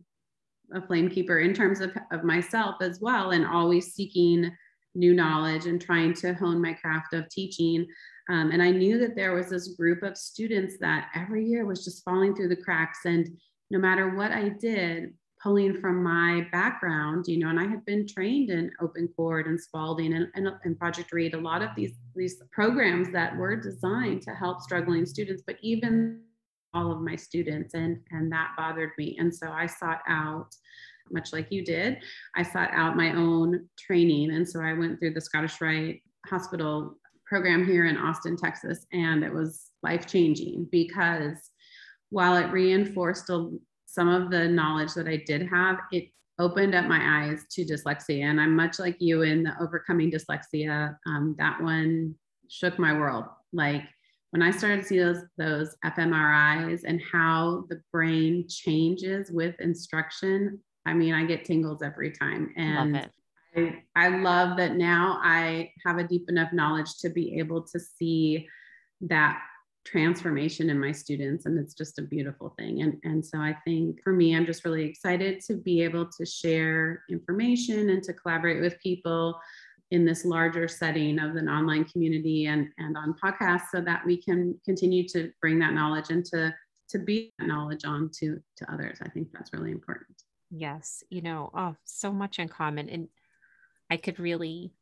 a 0.73 0.81
flame 0.85 1.09
keeper 1.09 1.39
in 1.39 1.53
terms 1.53 1.81
of, 1.81 1.91
of 2.11 2.23
myself 2.23 2.75
as 2.81 2.99
well, 3.01 3.31
and 3.31 3.45
always 3.45 3.93
seeking 3.93 4.51
new 4.93 5.13
knowledge 5.13 5.65
and 5.65 5.81
trying 5.81 6.13
to 6.13 6.33
hone 6.35 6.61
my 6.61 6.73
craft 6.73 7.13
of 7.13 7.27
teaching. 7.29 7.85
Um, 8.29 8.51
and 8.51 8.61
I 8.61 8.71
knew 8.71 8.97
that 8.99 9.15
there 9.15 9.33
was 9.33 9.49
this 9.49 9.69
group 9.69 10.03
of 10.03 10.17
students 10.17 10.75
that 10.79 11.09
every 11.15 11.45
year 11.45 11.65
was 11.65 11.83
just 11.83 12.03
falling 12.03 12.33
through 12.35 12.49
the 12.49 12.55
cracks. 12.55 12.99
And 13.05 13.37
no 13.69 13.79
matter 13.79 14.15
what 14.15 14.31
I 14.31 14.49
did, 14.49 15.13
pulling 15.41 15.79
from 15.79 16.03
my 16.03 16.47
background, 16.51 17.25
you 17.27 17.37
know, 17.37 17.49
and 17.49 17.59
I 17.59 17.67
had 17.67 17.85
been 17.85 18.07
trained 18.07 18.49
in 18.49 18.71
Open 18.81 19.07
Court 19.15 19.47
and 19.47 19.59
Spalding 19.59 20.13
and, 20.13 20.27
and, 20.33 20.47
and, 20.63 20.79
Project 20.79 21.11
Read, 21.11 21.35
a 21.35 21.39
lot 21.39 21.61
of 21.61 21.69
these, 21.75 21.93
these 22.15 22.41
programs 22.51 23.11
that 23.11 23.37
were 23.37 23.55
designed 23.55 24.23
to 24.23 24.31
help 24.31 24.61
struggling 24.61 25.05
students, 25.05 25.43
but 25.45 25.57
even 25.61 26.21
all 26.75 26.91
of 26.91 27.01
my 27.01 27.15
students 27.15 27.73
and 27.73 27.99
and 28.11 28.31
that 28.31 28.51
bothered 28.57 28.91
me. 28.97 29.15
And 29.17 29.33
so 29.33 29.49
i 29.49 29.65
sought 29.65 30.01
out 30.07 30.53
much 31.11 31.31
like 31.31 31.47
you 31.51 31.63
did 31.63 31.97
i 32.35 32.43
sought 32.43 32.69
out 32.73 32.97
my 32.97 33.13
own 33.13 33.67
training. 33.79 34.31
And 34.31 34.47
so 34.47 34.61
i 34.61 34.73
went 34.73 34.99
through 34.99 35.13
the 35.13 35.21
scottish 35.21 35.61
rite 35.61 36.01
hospital 36.27 36.97
program 37.25 37.65
here 37.65 37.85
in 37.85 37.97
austin 37.97 38.35
texas 38.37 38.85
and 38.91 39.23
it 39.23 39.33
was 39.33 39.71
life 39.81 40.05
changing 40.05 40.67
because 40.71 41.37
while 42.15 42.37
it 42.37 42.49
reinforced 42.51 43.29
a, 43.29 43.51
some 43.85 44.07
of 44.07 44.31
the 44.31 44.47
knowledge 44.47 44.93
that 44.93 45.07
i 45.07 45.17
did 45.27 45.47
have 45.47 45.77
it 45.91 46.05
opened 46.39 46.75
up 46.75 46.85
my 46.85 47.01
eyes 47.23 47.45
to 47.49 47.63
dyslexia. 47.63 48.23
And 48.23 48.39
i'm 48.41 48.55
much 48.55 48.79
like 48.79 48.97
you 48.99 49.21
in 49.21 49.43
the 49.43 49.53
overcoming 49.61 50.11
dyslexia. 50.11 50.95
Um, 51.05 51.35
that 51.37 51.61
one 51.61 52.15
shook 52.49 52.77
my 52.77 52.93
world. 52.93 53.25
Like 53.53 53.83
when 54.31 54.41
I 54.41 54.51
started 54.51 54.81
to 54.81 54.87
see 54.87 54.99
those, 54.99 55.23
those 55.37 55.75
fMRIs 55.85 56.81
and 56.85 57.01
how 57.09 57.65
the 57.69 57.81
brain 57.91 58.47
changes 58.49 59.31
with 59.31 59.55
instruction, 59.61 60.59
I 60.85 60.93
mean, 60.93 61.13
I 61.13 61.25
get 61.25 61.45
tingles 61.45 61.81
every 61.81 62.11
time. 62.11 62.53
And 62.57 63.09
I, 63.55 63.81
I 63.95 64.09
love 64.09 64.57
that 64.57 64.75
now 64.75 65.21
I 65.23 65.71
have 65.85 65.99
a 65.99 66.07
deep 66.07 66.29
enough 66.29 66.51
knowledge 66.51 66.97
to 66.99 67.09
be 67.09 67.39
able 67.39 67.61
to 67.63 67.79
see 67.79 68.47
that 69.01 69.39
transformation 69.85 70.69
in 70.69 70.79
my 70.79 70.91
students 70.91 71.45
and 71.45 71.59
it's 71.59 71.75
just 71.75 71.99
a 71.99 72.01
beautiful 72.01 72.55
thing 72.57 72.81
and 72.81 72.97
and 73.03 73.23
so 73.23 73.37
i 73.37 73.55
think 73.65 73.99
for 74.03 74.13
me 74.13 74.35
i'm 74.35 74.45
just 74.45 74.65
really 74.65 74.83
excited 74.83 75.39
to 75.39 75.53
be 75.53 75.83
able 75.83 76.07
to 76.07 76.25
share 76.25 77.03
information 77.09 77.91
and 77.91 78.01
to 78.01 78.11
collaborate 78.11 78.61
with 78.61 78.79
people 78.81 79.39
in 79.91 80.05
this 80.05 80.25
larger 80.25 80.67
setting 80.67 81.19
of 81.19 81.35
an 81.35 81.47
online 81.47 81.85
community 81.85 82.47
and, 82.47 82.69
and 82.77 82.97
on 82.97 83.15
podcasts 83.23 83.67
so 83.71 83.81
that 83.81 84.05
we 84.05 84.21
can 84.21 84.59
continue 84.65 85.07
to 85.07 85.31
bring 85.41 85.59
that 85.59 85.73
knowledge 85.73 86.09
and 86.09 86.25
to, 86.25 86.53
to 86.89 86.99
be 86.99 87.33
that 87.37 87.47
knowledge 87.47 87.85
on 87.85 88.09
to, 88.19 88.39
to 88.57 88.71
others. 88.71 88.97
I 89.01 89.09
think 89.09 89.27
that's 89.31 89.53
really 89.53 89.71
important. 89.71 90.23
Yes. 90.49 91.03
You 91.09 91.21
know, 91.21 91.51
oh, 91.53 91.75
so 91.83 92.11
much 92.11 92.39
in 92.39 92.49
common. 92.49 92.89
And 92.89 93.09
I 93.89 93.97
could 93.97 94.19
really, 94.19 94.73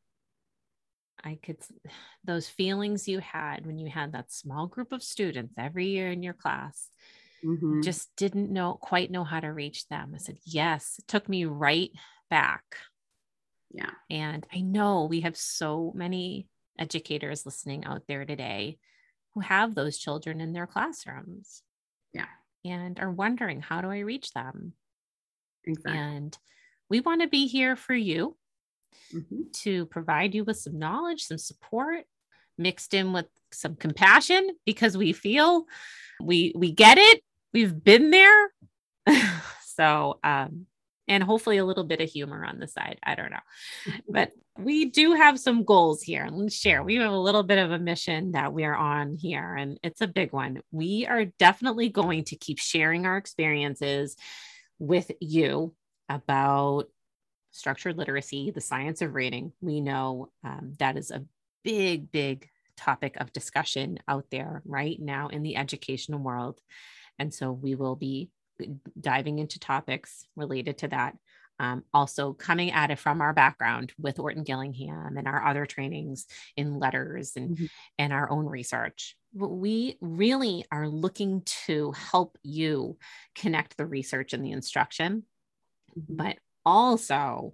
I 1.23 1.39
could, 1.41 1.57
those 2.23 2.47
feelings 2.47 3.07
you 3.07 3.19
had 3.19 3.65
when 3.65 3.77
you 3.77 3.89
had 3.89 4.13
that 4.13 4.31
small 4.31 4.67
group 4.67 4.91
of 4.91 5.03
students 5.03 5.53
every 5.57 5.87
year 5.87 6.11
in 6.11 6.23
your 6.23 6.33
class, 6.33 6.89
mm-hmm. 7.43 7.81
just 7.81 8.15
didn't 8.15 8.51
know 8.51 8.73
quite 8.73 9.11
know 9.11 9.23
how 9.23 9.39
to 9.39 9.47
reach 9.47 9.87
them. 9.87 10.13
I 10.15 10.17
said, 10.17 10.37
yes, 10.45 10.95
it 10.99 11.07
took 11.07 11.27
me 11.27 11.45
right 11.45 11.91
back 12.29 12.63
yeah. 13.73 13.89
And 14.09 14.45
I 14.53 14.61
know 14.61 15.05
we 15.05 15.21
have 15.21 15.35
so 15.35 15.91
many 15.95 16.47
educators 16.79 17.45
listening 17.45 17.85
out 17.85 18.03
there 18.07 18.23
today 18.23 18.77
who 19.33 19.41
have 19.41 19.73
those 19.73 19.97
children 19.97 20.39
in 20.39 20.53
their 20.53 20.67
classrooms. 20.67 21.63
Yeah. 22.13 22.27
And 22.63 22.99
are 22.99 23.11
wondering, 23.11 23.61
how 23.61 23.81
do 23.81 23.89
I 23.89 23.99
reach 23.99 24.31
them? 24.31 24.73
Exactly. 25.65 25.99
And 25.99 26.37
we 26.89 26.99
want 26.99 27.21
to 27.21 27.27
be 27.27 27.47
here 27.47 27.75
for 27.75 27.95
you 27.95 28.37
mm-hmm. 29.13 29.41
to 29.63 29.85
provide 29.87 30.33
you 30.33 30.43
with 30.43 30.57
some 30.57 30.79
knowledge, 30.79 31.23
some 31.23 31.37
support, 31.37 32.05
mixed 32.57 32.93
in 32.93 33.13
with 33.13 33.27
some 33.51 33.75
compassion 33.75 34.49
because 34.65 34.97
we 34.97 35.13
feel 35.13 35.65
we 36.21 36.53
we 36.55 36.71
get 36.71 36.97
it. 36.97 37.21
We've 37.53 37.83
been 37.83 38.11
there. 38.11 38.53
so 39.75 40.19
um 40.23 40.65
and 41.07 41.23
hopefully 41.23 41.57
a 41.57 41.65
little 41.65 41.83
bit 41.83 42.01
of 42.01 42.09
humor 42.09 42.45
on 42.45 42.59
the 42.59 42.67
side. 42.67 42.99
I 43.03 43.15
don't 43.15 43.31
know. 43.31 43.37
But 44.09 44.31
we 44.57 44.85
do 44.85 45.13
have 45.13 45.39
some 45.39 45.63
goals 45.63 46.01
here. 46.01 46.27
Let's 46.31 46.55
share. 46.55 46.83
We 46.83 46.95
have 46.95 47.11
a 47.11 47.17
little 47.17 47.43
bit 47.43 47.57
of 47.57 47.71
a 47.71 47.79
mission 47.79 48.33
that 48.33 48.53
we're 48.53 48.75
on 48.75 49.15
here, 49.15 49.55
and 49.55 49.79
it's 49.83 50.01
a 50.01 50.07
big 50.07 50.31
one. 50.31 50.61
We 50.71 51.07
are 51.07 51.25
definitely 51.25 51.89
going 51.89 52.25
to 52.25 52.35
keep 52.35 52.59
sharing 52.59 53.05
our 53.05 53.17
experiences 53.17 54.15
with 54.77 55.09
you 55.19 55.73
about 56.07 56.85
structured 57.53 57.97
literacy, 57.97 58.51
the 58.51 58.61
science 58.61 59.01
of 59.01 59.15
reading. 59.15 59.53
We 59.61 59.79
know 59.79 60.29
um, 60.43 60.73
that 60.79 60.97
is 60.97 61.11
a 61.11 61.23
big, 61.63 62.11
big 62.11 62.49
topic 62.75 63.15
of 63.17 63.31
discussion 63.31 63.99
out 64.07 64.25
there 64.31 64.61
right 64.65 64.99
now 64.99 65.27
in 65.29 65.43
the 65.43 65.55
educational 65.55 66.19
world. 66.19 66.59
And 67.19 67.33
so 67.33 67.51
we 67.51 67.75
will 67.75 67.95
be 67.95 68.29
diving 68.99 69.39
into 69.39 69.59
topics 69.59 70.25
related 70.35 70.79
to 70.79 70.87
that. 70.89 71.15
Um, 71.59 71.83
also, 71.93 72.33
coming 72.33 72.71
at 72.71 72.89
it 72.89 72.97
from 72.97 73.21
our 73.21 73.31
background 73.31 73.93
with 73.99 74.19
Orton 74.19 74.43
Gillingham 74.43 75.17
and 75.17 75.27
our 75.27 75.45
other 75.45 75.67
trainings 75.67 76.25
in 76.57 76.79
LETRS 76.79 77.35
and, 77.35 77.55
mm-hmm. 77.55 77.65
and 77.99 78.11
our 78.11 78.29
own 78.31 78.47
research. 78.47 79.15
We 79.35 79.97
really 80.01 80.65
are 80.71 80.87
looking 80.89 81.43
to 81.65 81.91
help 81.91 82.37
you 82.43 82.97
connect 83.35 83.77
the 83.77 83.85
research 83.85 84.33
and 84.33 84.43
the 84.43 84.51
instruction, 84.51 85.23
mm-hmm. 85.97 86.15
but 86.15 86.37
also 86.65 87.53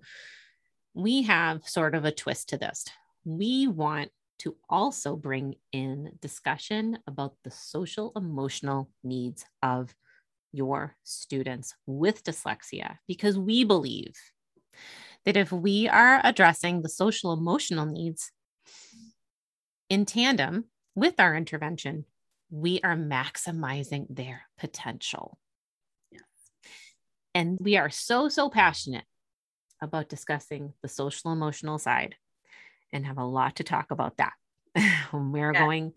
we 0.94 1.24
have 1.24 1.68
sort 1.68 1.96
of 1.96 2.06
a 2.06 2.12
twist 2.12 2.50
to 2.50 2.58
this. 2.58 2.86
We 3.24 3.68
want 3.68 4.12
to 4.40 4.56
also 4.70 5.16
bring 5.16 5.56
in 5.72 6.12
discussion 6.22 7.00
about 7.08 7.36
the 7.44 7.52
social 7.52 8.12
emotional 8.16 8.90
needs 9.04 9.46
of 9.62 9.94
your 10.52 10.96
students 11.04 11.76
with 11.86 12.24
dyslexia 12.24 12.98
because 13.08 13.38
we 13.38 13.64
believe 13.64 14.16
that 15.26 15.38
if 15.38 15.52
we 15.52 15.88
are 15.88 16.22
addressing 16.24 16.82
the 16.82 16.90
social 16.90 17.34
emotional 17.34 17.86
needs 17.86 18.32
in 19.90 20.06
tandem 20.06 20.66
with 20.96 21.20
our 21.20 21.36
intervention, 21.36 22.06
we 22.50 22.80
are 22.84 22.96
maximizing 22.96 24.06
their 24.10 24.44
potential. 24.58 25.38
And 27.34 27.58
we 27.62 27.78
are 27.78 27.90
so, 27.90 28.30
so 28.30 28.50
passionate 28.50 29.06
about 29.82 30.10
discussing 30.10 30.74
the 30.82 30.90
social 30.90 31.32
emotional 31.32 31.78
side 31.78 32.16
and 32.92 33.06
have 33.06 33.18
a 33.18 33.26
lot 33.26 33.58
to 33.58 33.64
talk 33.64 33.92
about 33.92 34.18
that. 34.18 34.34
We're 35.14 35.54
yeah. 35.54 35.60
going 35.60 35.94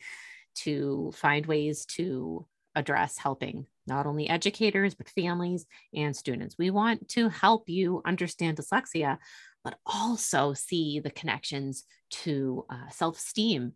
to 0.56 1.12
find 1.14 1.46
ways 1.46 1.86
to 1.86 2.46
address 2.74 3.18
helping 3.18 3.66
not 3.86 4.06
only 4.06 4.28
educators, 4.28 4.94
but 4.94 5.08
families 5.08 5.66
and 5.94 6.14
students. 6.14 6.56
We 6.58 6.70
want 6.70 7.08
to 7.10 7.28
help 7.28 7.68
you 7.68 8.02
understand 8.04 8.56
dyslexia, 8.56 9.18
but 9.64 9.78
also 9.84 10.54
see 10.54 11.00
the 11.00 11.10
connections 11.10 11.84
to 12.10 12.64
uh, 12.70 12.88
self 12.90 13.18
esteem 13.18 13.72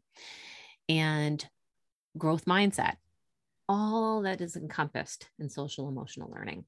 and 0.88 1.45
growth 2.16 2.45
mindset, 2.45 2.95
all 3.69 4.23
that 4.23 4.40
is 4.40 4.57
encompassed 4.57 5.29
in 5.38 5.49
social 5.49 5.88
emotional 5.88 6.31
learning. 6.31 6.64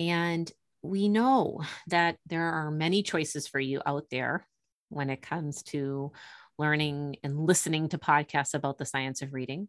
And 0.00 0.50
we 0.82 1.08
know 1.08 1.62
that 1.88 2.18
there 2.26 2.50
are 2.50 2.70
many 2.70 3.02
choices 3.02 3.46
for 3.46 3.60
you 3.60 3.80
out 3.86 4.04
there 4.10 4.46
when 4.90 5.10
it 5.10 5.22
comes 5.22 5.62
to 5.62 6.12
learning 6.58 7.16
and 7.22 7.46
listening 7.46 7.88
to 7.88 7.98
podcasts 7.98 8.54
about 8.54 8.78
the 8.78 8.84
science 8.84 9.22
of 9.22 9.32
reading. 9.32 9.68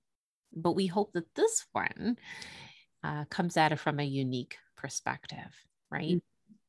But 0.53 0.73
we 0.73 0.87
hope 0.87 1.11
that 1.13 1.33
this 1.35 1.65
one 1.71 2.17
uh, 3.03 3.25
comes 3.25 3.57
at 3.57 3.71
it 3.71 3.79
from 3.79 3.99
a 3.99 4.03
unique 4.03 4.57
perspective, 4.77 5.55
right? 5.89 6.21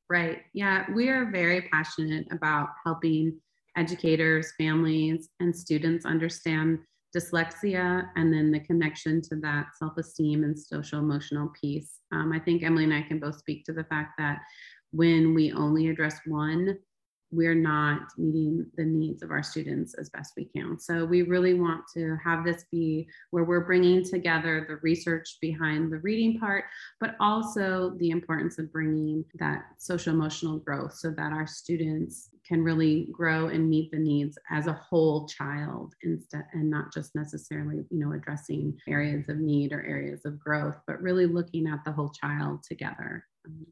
Right. 0.08 0.42
Yeah. 0.52 0.84
We 0.94 1.08
are 1.08 1.30
very 1.30 1.62
passionate 1.72 2.26
about 2.30 2.68
helping 2.84 3.38
educators, 3.76 4.52
families, 4.56 5.28
and 5.40 5.54
students 5.54 6.06
understand 6.06 6.78
dyslexia 7.16 8.08
and 8.16 8.32
then 8.32 8.50
the 8.50 8.60
connection 8.60 9.22
to 9.22 9.36
that 9.36 9.66
self 9.78 9.96
esteem 9.96 10.44
and 10.44 10.58
social 10.58 10.98
emotional 10.98 11.50
piece. 11.60 12.00
Um, 12.12 12.32
I 12.32 12.38
think 12.38 12.62
Emily 12.62 12.84
and 12.84 12.94
I 12.94 13.02
can 13.02 13.18
both 13.18 13.38
speak 13.38 13.64
to 13.64 13.72
the 13.72 13.84
fact 13.84 14.12
that 14.18 14.40
when 14.90 15.34
we 15.34 15.52
only 15.52 15.88
address 15.88 16.18
one, 16.26 16.78
we're 17.32 17.54
not 17.54 18.02
meeting 18.16 18.64
the 18.76 18.84
needs 18.84 19.22
of 19.22 19.30
our 19.30 19.42
students 19.42 19.94
as 19.94 20.08
best 20.10 20.34
we 20.36 20.44
can. 20.44 20.78
So 20.78 21.04
we 21.04 21.22
really 21.22 21.54
want 21.54 21.82
to 21.94 22.16
have 22.24 22.44
this 22.44 22.64
be 22.70 23.08
where 23.30 23.44
we're 23.44 23.66
bringing 23.66 24.04
together 24.04 24.64
the 24.68 24.76
research 24.76 25.38
behind 25.40 25.90
the 25.90 25.98
reading 25.98 26.38
part, 26.38 26.64
but 27.00 27.16
also 27.18 27.94
the 27.98 28.10
importance 28.10 28.58
of 28.58 28.72
bringing 28.72 29.24
that 29.40 29.64
social 29.78 30.14
emotional 30.14 30.58
growth 30.58 30.94
so 30.94 31.10
that 31.10 31.32
our 31.32 31.46
students 31.46 32.30
can 32.46 32.62
really 32.62 33.08
grow 33.12 33.48
and 33.48 33.68
meet 33.68 33.90
the 33.90 33.98
needs 33.98 34.38
as 34.50 34.66
a 34.66 34.72
whole 34.72 35.26
child 35.26 35.94
instead 36.02 36.44
and 36.52 36.70
not 36.70 36.92
just 36.92 37.14
necessarily 37.14 37.84
you 37.90 37.98
know 37.98 38.12
addressing 38.12 38.76
areas 38.88 39.28
of 39.28 39.38
need 39.38 39.72
or 39.72 39.82
areas 39.84 40.24
of 40.24 40.38
growth 40.38 40.76
but 40.86 41.00
really 41.02 41.26
looking 41.26 41.66
at 41.66 41.84
the 41.84 41.92
whole 41.92 42.10
child 42.10 42.62
together 42.62 43.24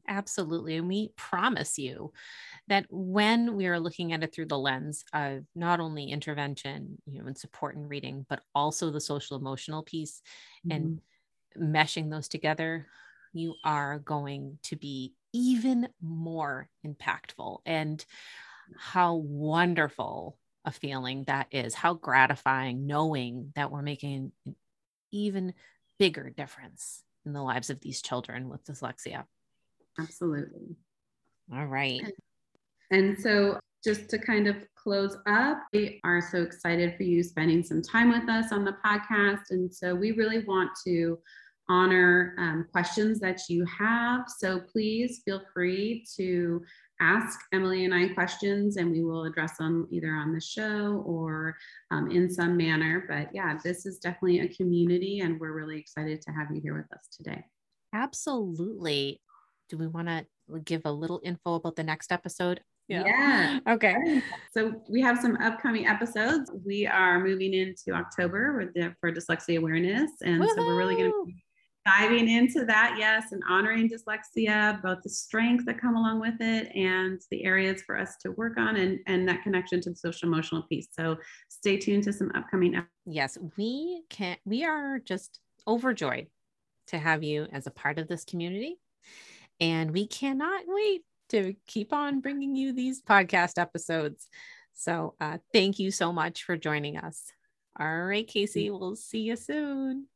Absolutely. 0.07 0.77
And 0.77 0.87
we 0.87 1.11
promise 1.15 1.77
you 1.77 2.11
that 2.67 2.85
when 2.89 3.55
we 3.55 3.67
are 3.67 3.79
looking 3.79 4.13
at 4.13 4.23
it 4.23 4.33
through 4.33 4.47
the 4.47 4.57
lens 4.57 5.03
of 5.13 5.43
not 5.55 5.79
only 5.79 6.11
intervention, 6.11 6.97
you 7.05 7.19
know, 7.19 7.27
and 7.27 7.37
support 7.37 7.75
and 7.75 7.89
reading, 7.89 8.25
but 8.29 8.41
also 8.53 8.91
the 8.91 9.01
social 9.01 9.37
emotional 9.37 9.83
piece 9.83 10.21
mm-hmm. 10.67 10.75
and 10.75 11.01
meshing 11.57 12.09
those 12.09 12.27
together, 12.27 12.87
you 13.33 13.55
are 13.63 13.99
going 13.99 14.57
to 14.63 14.75
be 14.75 15.13
even 15.33 15.89
more 16.01 16.69
impactful. 16.85 17.59
And 17.65 18.03
how 18.77 19.15
wonderful 19.15 20.37
a 20.65 20.71
feeling 20.71 21.23
that 21.27 21.47
is, 21.51 21.73
how 21.73 21.93
gratifying 21.93 22.87
knowing 22.87 23.51
that 23.55 23.71
we're 23.71 23.81
making 23.81 24.31
an 24.45 24.55
even 25.11 25.53
bigger 25.99 26.29
difference 26.29 27.03
in 27.25 27.33
the 27.33 27.41
lives 27.41 27.69
of 27.69 27.79
these 27.81 28.01
children 28.01 28.49
with 28.49 28.63
dyslexia. 28.65 29.23
Absolutely. 29.99 30.75
All 31.53 31.65
right. 31.65 32.01
And 32.91 33.17
so, 33.19 33.59
just 33.83 34.09
to 34.09 34.17
kind 34.17 34.47
of 34.47 34.55
close 34.75 35.15
up, 35.27 35.59
we 35.71 35.99
are 36.03 36.19
so 36.19 36.41
excited 36.41 36.95
for 36.97 37.03
you 37.03 37.21
spending 37.21 37.63
some 37.63 37.83
time 37.83 38.09
with 38.09 38.27
us 38.29 38.51
on 38.51 38.65
the 38.65 38.75
podcast. 38.85 39.51
And 39.51 39.73
so, 39.73 39.95
we 39.95 40.11
really 40.11 40.43
want 40.45 40.71
to 40.85 41.19
honor 41.69 42.35
um, 42.37 42.67
questions 42.71 43.19
that 43.19 43.41
you 43.49 43.65
have. 43.65 44.25
So, 44.37 44.59
please 44.59 45.21
feel 45.25 45.41
free 45.53 46.05
to 46.17 46.61
ask 47.01 47.39
Emily 47.53 47.85
and 47.85 47.93
I 47.93 48.09
questions, 48.09 48.77
and 48.77 48.91
we 48.91 49.03
will 49.03 49.25
address 49.25 49.57
them 49.57 49.87
either 49.91 50.11
on 50.11 50.33
the 50.33 50.41
show 50.41 51.03
or 51.05 51.55
um, 51.91 52.09
in 52.09 52.29
some 52.29 52.55
manner. 52.55 53.05
But 53.07 53.29
yeah, 53.33 53.57
this 53.63 53.85
is 53.85 53.99
definitely 53.99 54.41
a 54.41 54.47
community, 54.49 55.19
and 55.19 55.39
we're 55.39 55.53
really 55.53 55.79
excited 55.79 56.21
to 56.21 56.31
have 56.31 56.47
you 56.53 56.61
here 56.61 56.75
with 56.75 56.91
us 56.93 57.07
today. 57.15 57.43
Absolutely 57.93 59.21
do 59.69 59.77
we 59.77 59.87
want 59.87 60.07
to 60.07 60.25
give 60.63 60.81
a 60.85 60.91
little 60.91 61.21
info 61.23 61.55
about 61.55 61.75
the 61.75 61.83
next 61.83 62.11
episode? 62.11 62.61
Yeah. 62.87 63.03
yeah. 63.05 63.59
Okay. 63.67 64.21
So 64.53 64.81
we 64.87 65.01
have 65.01 65.19
some 65.19 65.37
upcoming 65.37 65.87
episodes. 65.87 66.51
We 66.65 66.85
are 66.85 67.19
moving 67.19 67.53
into 67.53 67.93
October 67.93 68.57
with 68.57 68.73
the, 68.75 68.95
for 69.01 69.11
dyslexia 69.11 69.57
awareness, 69.57 70.11
and 70.23 70.39
Woo-hoo! 70.39 70.53
so 70.55 70.61
we're 70.61 70.77
really 70.77 70.95
going 70.95 71.11
to 71.11 71.23
be 71.25 71.43
diving 71.85 72.29
into 72.29 72.65
that. 72.65 72.95
Yes, 72.97 73.31
and 73.31 73.41
honoring 73.49 73.89
dyslexia, 73.89 74.81
both 74.81 75.03
the 75.03 75.09
strengths 75.09 75.65
that 75.65 75.79
come 75.79 75.95
along 75.95 76.19
with 76.19 76.35
it 76.39 76.75
and 76.75 77.21
the 77.31 77.43
areas 77.43 77.81
for 77.83 77.97
us 77.97 78.15
to 78.21 78.31
work 78.31 78.57
on, 78.57 78.75
and 78.75 78.99
and 79.07 79.27
that 79.27 79.43
connection 79.43 79.81
to 79.81 79.89
the 79.91 79.95
social 79.95 80.27
emotional 80.27 80.63
piece. 80.63 80.87
So 80.91 81.17
stay 81.49 81.77
tuned 81.77 82.03
to 82.03 82.13
some 82.13 82.31
upcoming. 82.35 82.75
Episodes. 82.75 82.91
Yes, 83.05 83.37
we 83.57 84.03
can. 84.09 84.37
We 84.45 84.65
are 84.65 84.99
just 84.99 85.39
overjoyed 85.67 86.27
to 86.87 86.99
have 86.99 87.23
you 87.23 87.47
as 87.51 87.65
a 87.67 87.71
part 87.71 87.97
of 87.97 88.07
this 88.07 88.23
community 88.23 88.77
and 89.59 89.91
we 89.91 90.07
cannot 90.07 90.63
wait 90.67 91.03
to 91.29 91.55
keep 91.67 91.93
on 91.93 92.21
bringing 92.21 92.55
you 92.55 92.73
these 92.73 93.01
podcast 93.01 93.57
episodes. 93.57 94.27
So 94.73 95.15
uh, 95.19 95.37
thank 95.53 95.79
you 95.79 95.91
so 95.91 96.11
much 96.11 96.43
for 96.43 96.57
joining 96.57 96.97
us. 96.97 97.23
All 97.79 98.03
right, 98.03 98.27
Casey, 98.27 98.69
we'll 98.69 98.95
see 98.95 99.21
you 99.21 99.35
soon. 99.35 100.07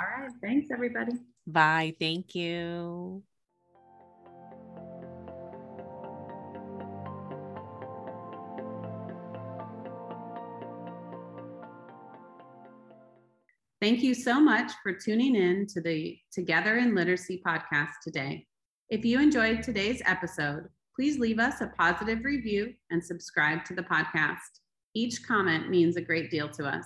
All 0.00 0.06
right. 0.06 0.30
Thanks, 0.40 0.68
everybody. 0.72 1.12
Bye. 1.46 1.94
Thank 1.98 2.34
you. 2.34 3.22
Thank 13.80 14.02
you 14.02 14.12
so 14.12 14.40
much 14.40 14.72
for 14.82 14.92
tuning 14.92 15.36
in 15.36 15.66
to 15.68 15.80
the 15.80 16.18
Together 16.32 16.78
in 16.78 16.94
Literacy 16.94 17.40
podcast 17.46 17.92
today. 18.02 18.46
If 18.90 19.04
you 19.04 19.20
enjoyed 19.20 19.62
today's 19.62 20.02
episode, 20.04 20.68
please 20.96 21.18
leave 21.18 21.38
us 21.38 21.60
a 21.60 21.72
positive 21.78 22.24
review 22.24 22.74
and 22.90 23.02
subscribe 23.02 23.64
to 23.66 23.74
the 23.74 23.82
podcast. 23.82 24.60
Each 24.94 25.22
comment 25.24 25.70
means 25.70 25.96
a 25.96 26.00
great 26.00 26.28
deal 26.28 26.48
to 26.50 26.66
us. 26.66 26.84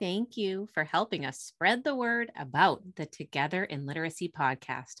Thank 0.00 0.36
you 0.36 0.68
for 0.74 0.82
helping 0.84 1.24
us 1.24 1.38
spread 1.38 1.84
the 1.84 1.94
word 1.94 2.32
about 2.36 2.82
the 2.96 3.06
Together 3.06 3.62
in 3.64 3.86
Literacy 3.86 4.28
podcast. 4.28 5.00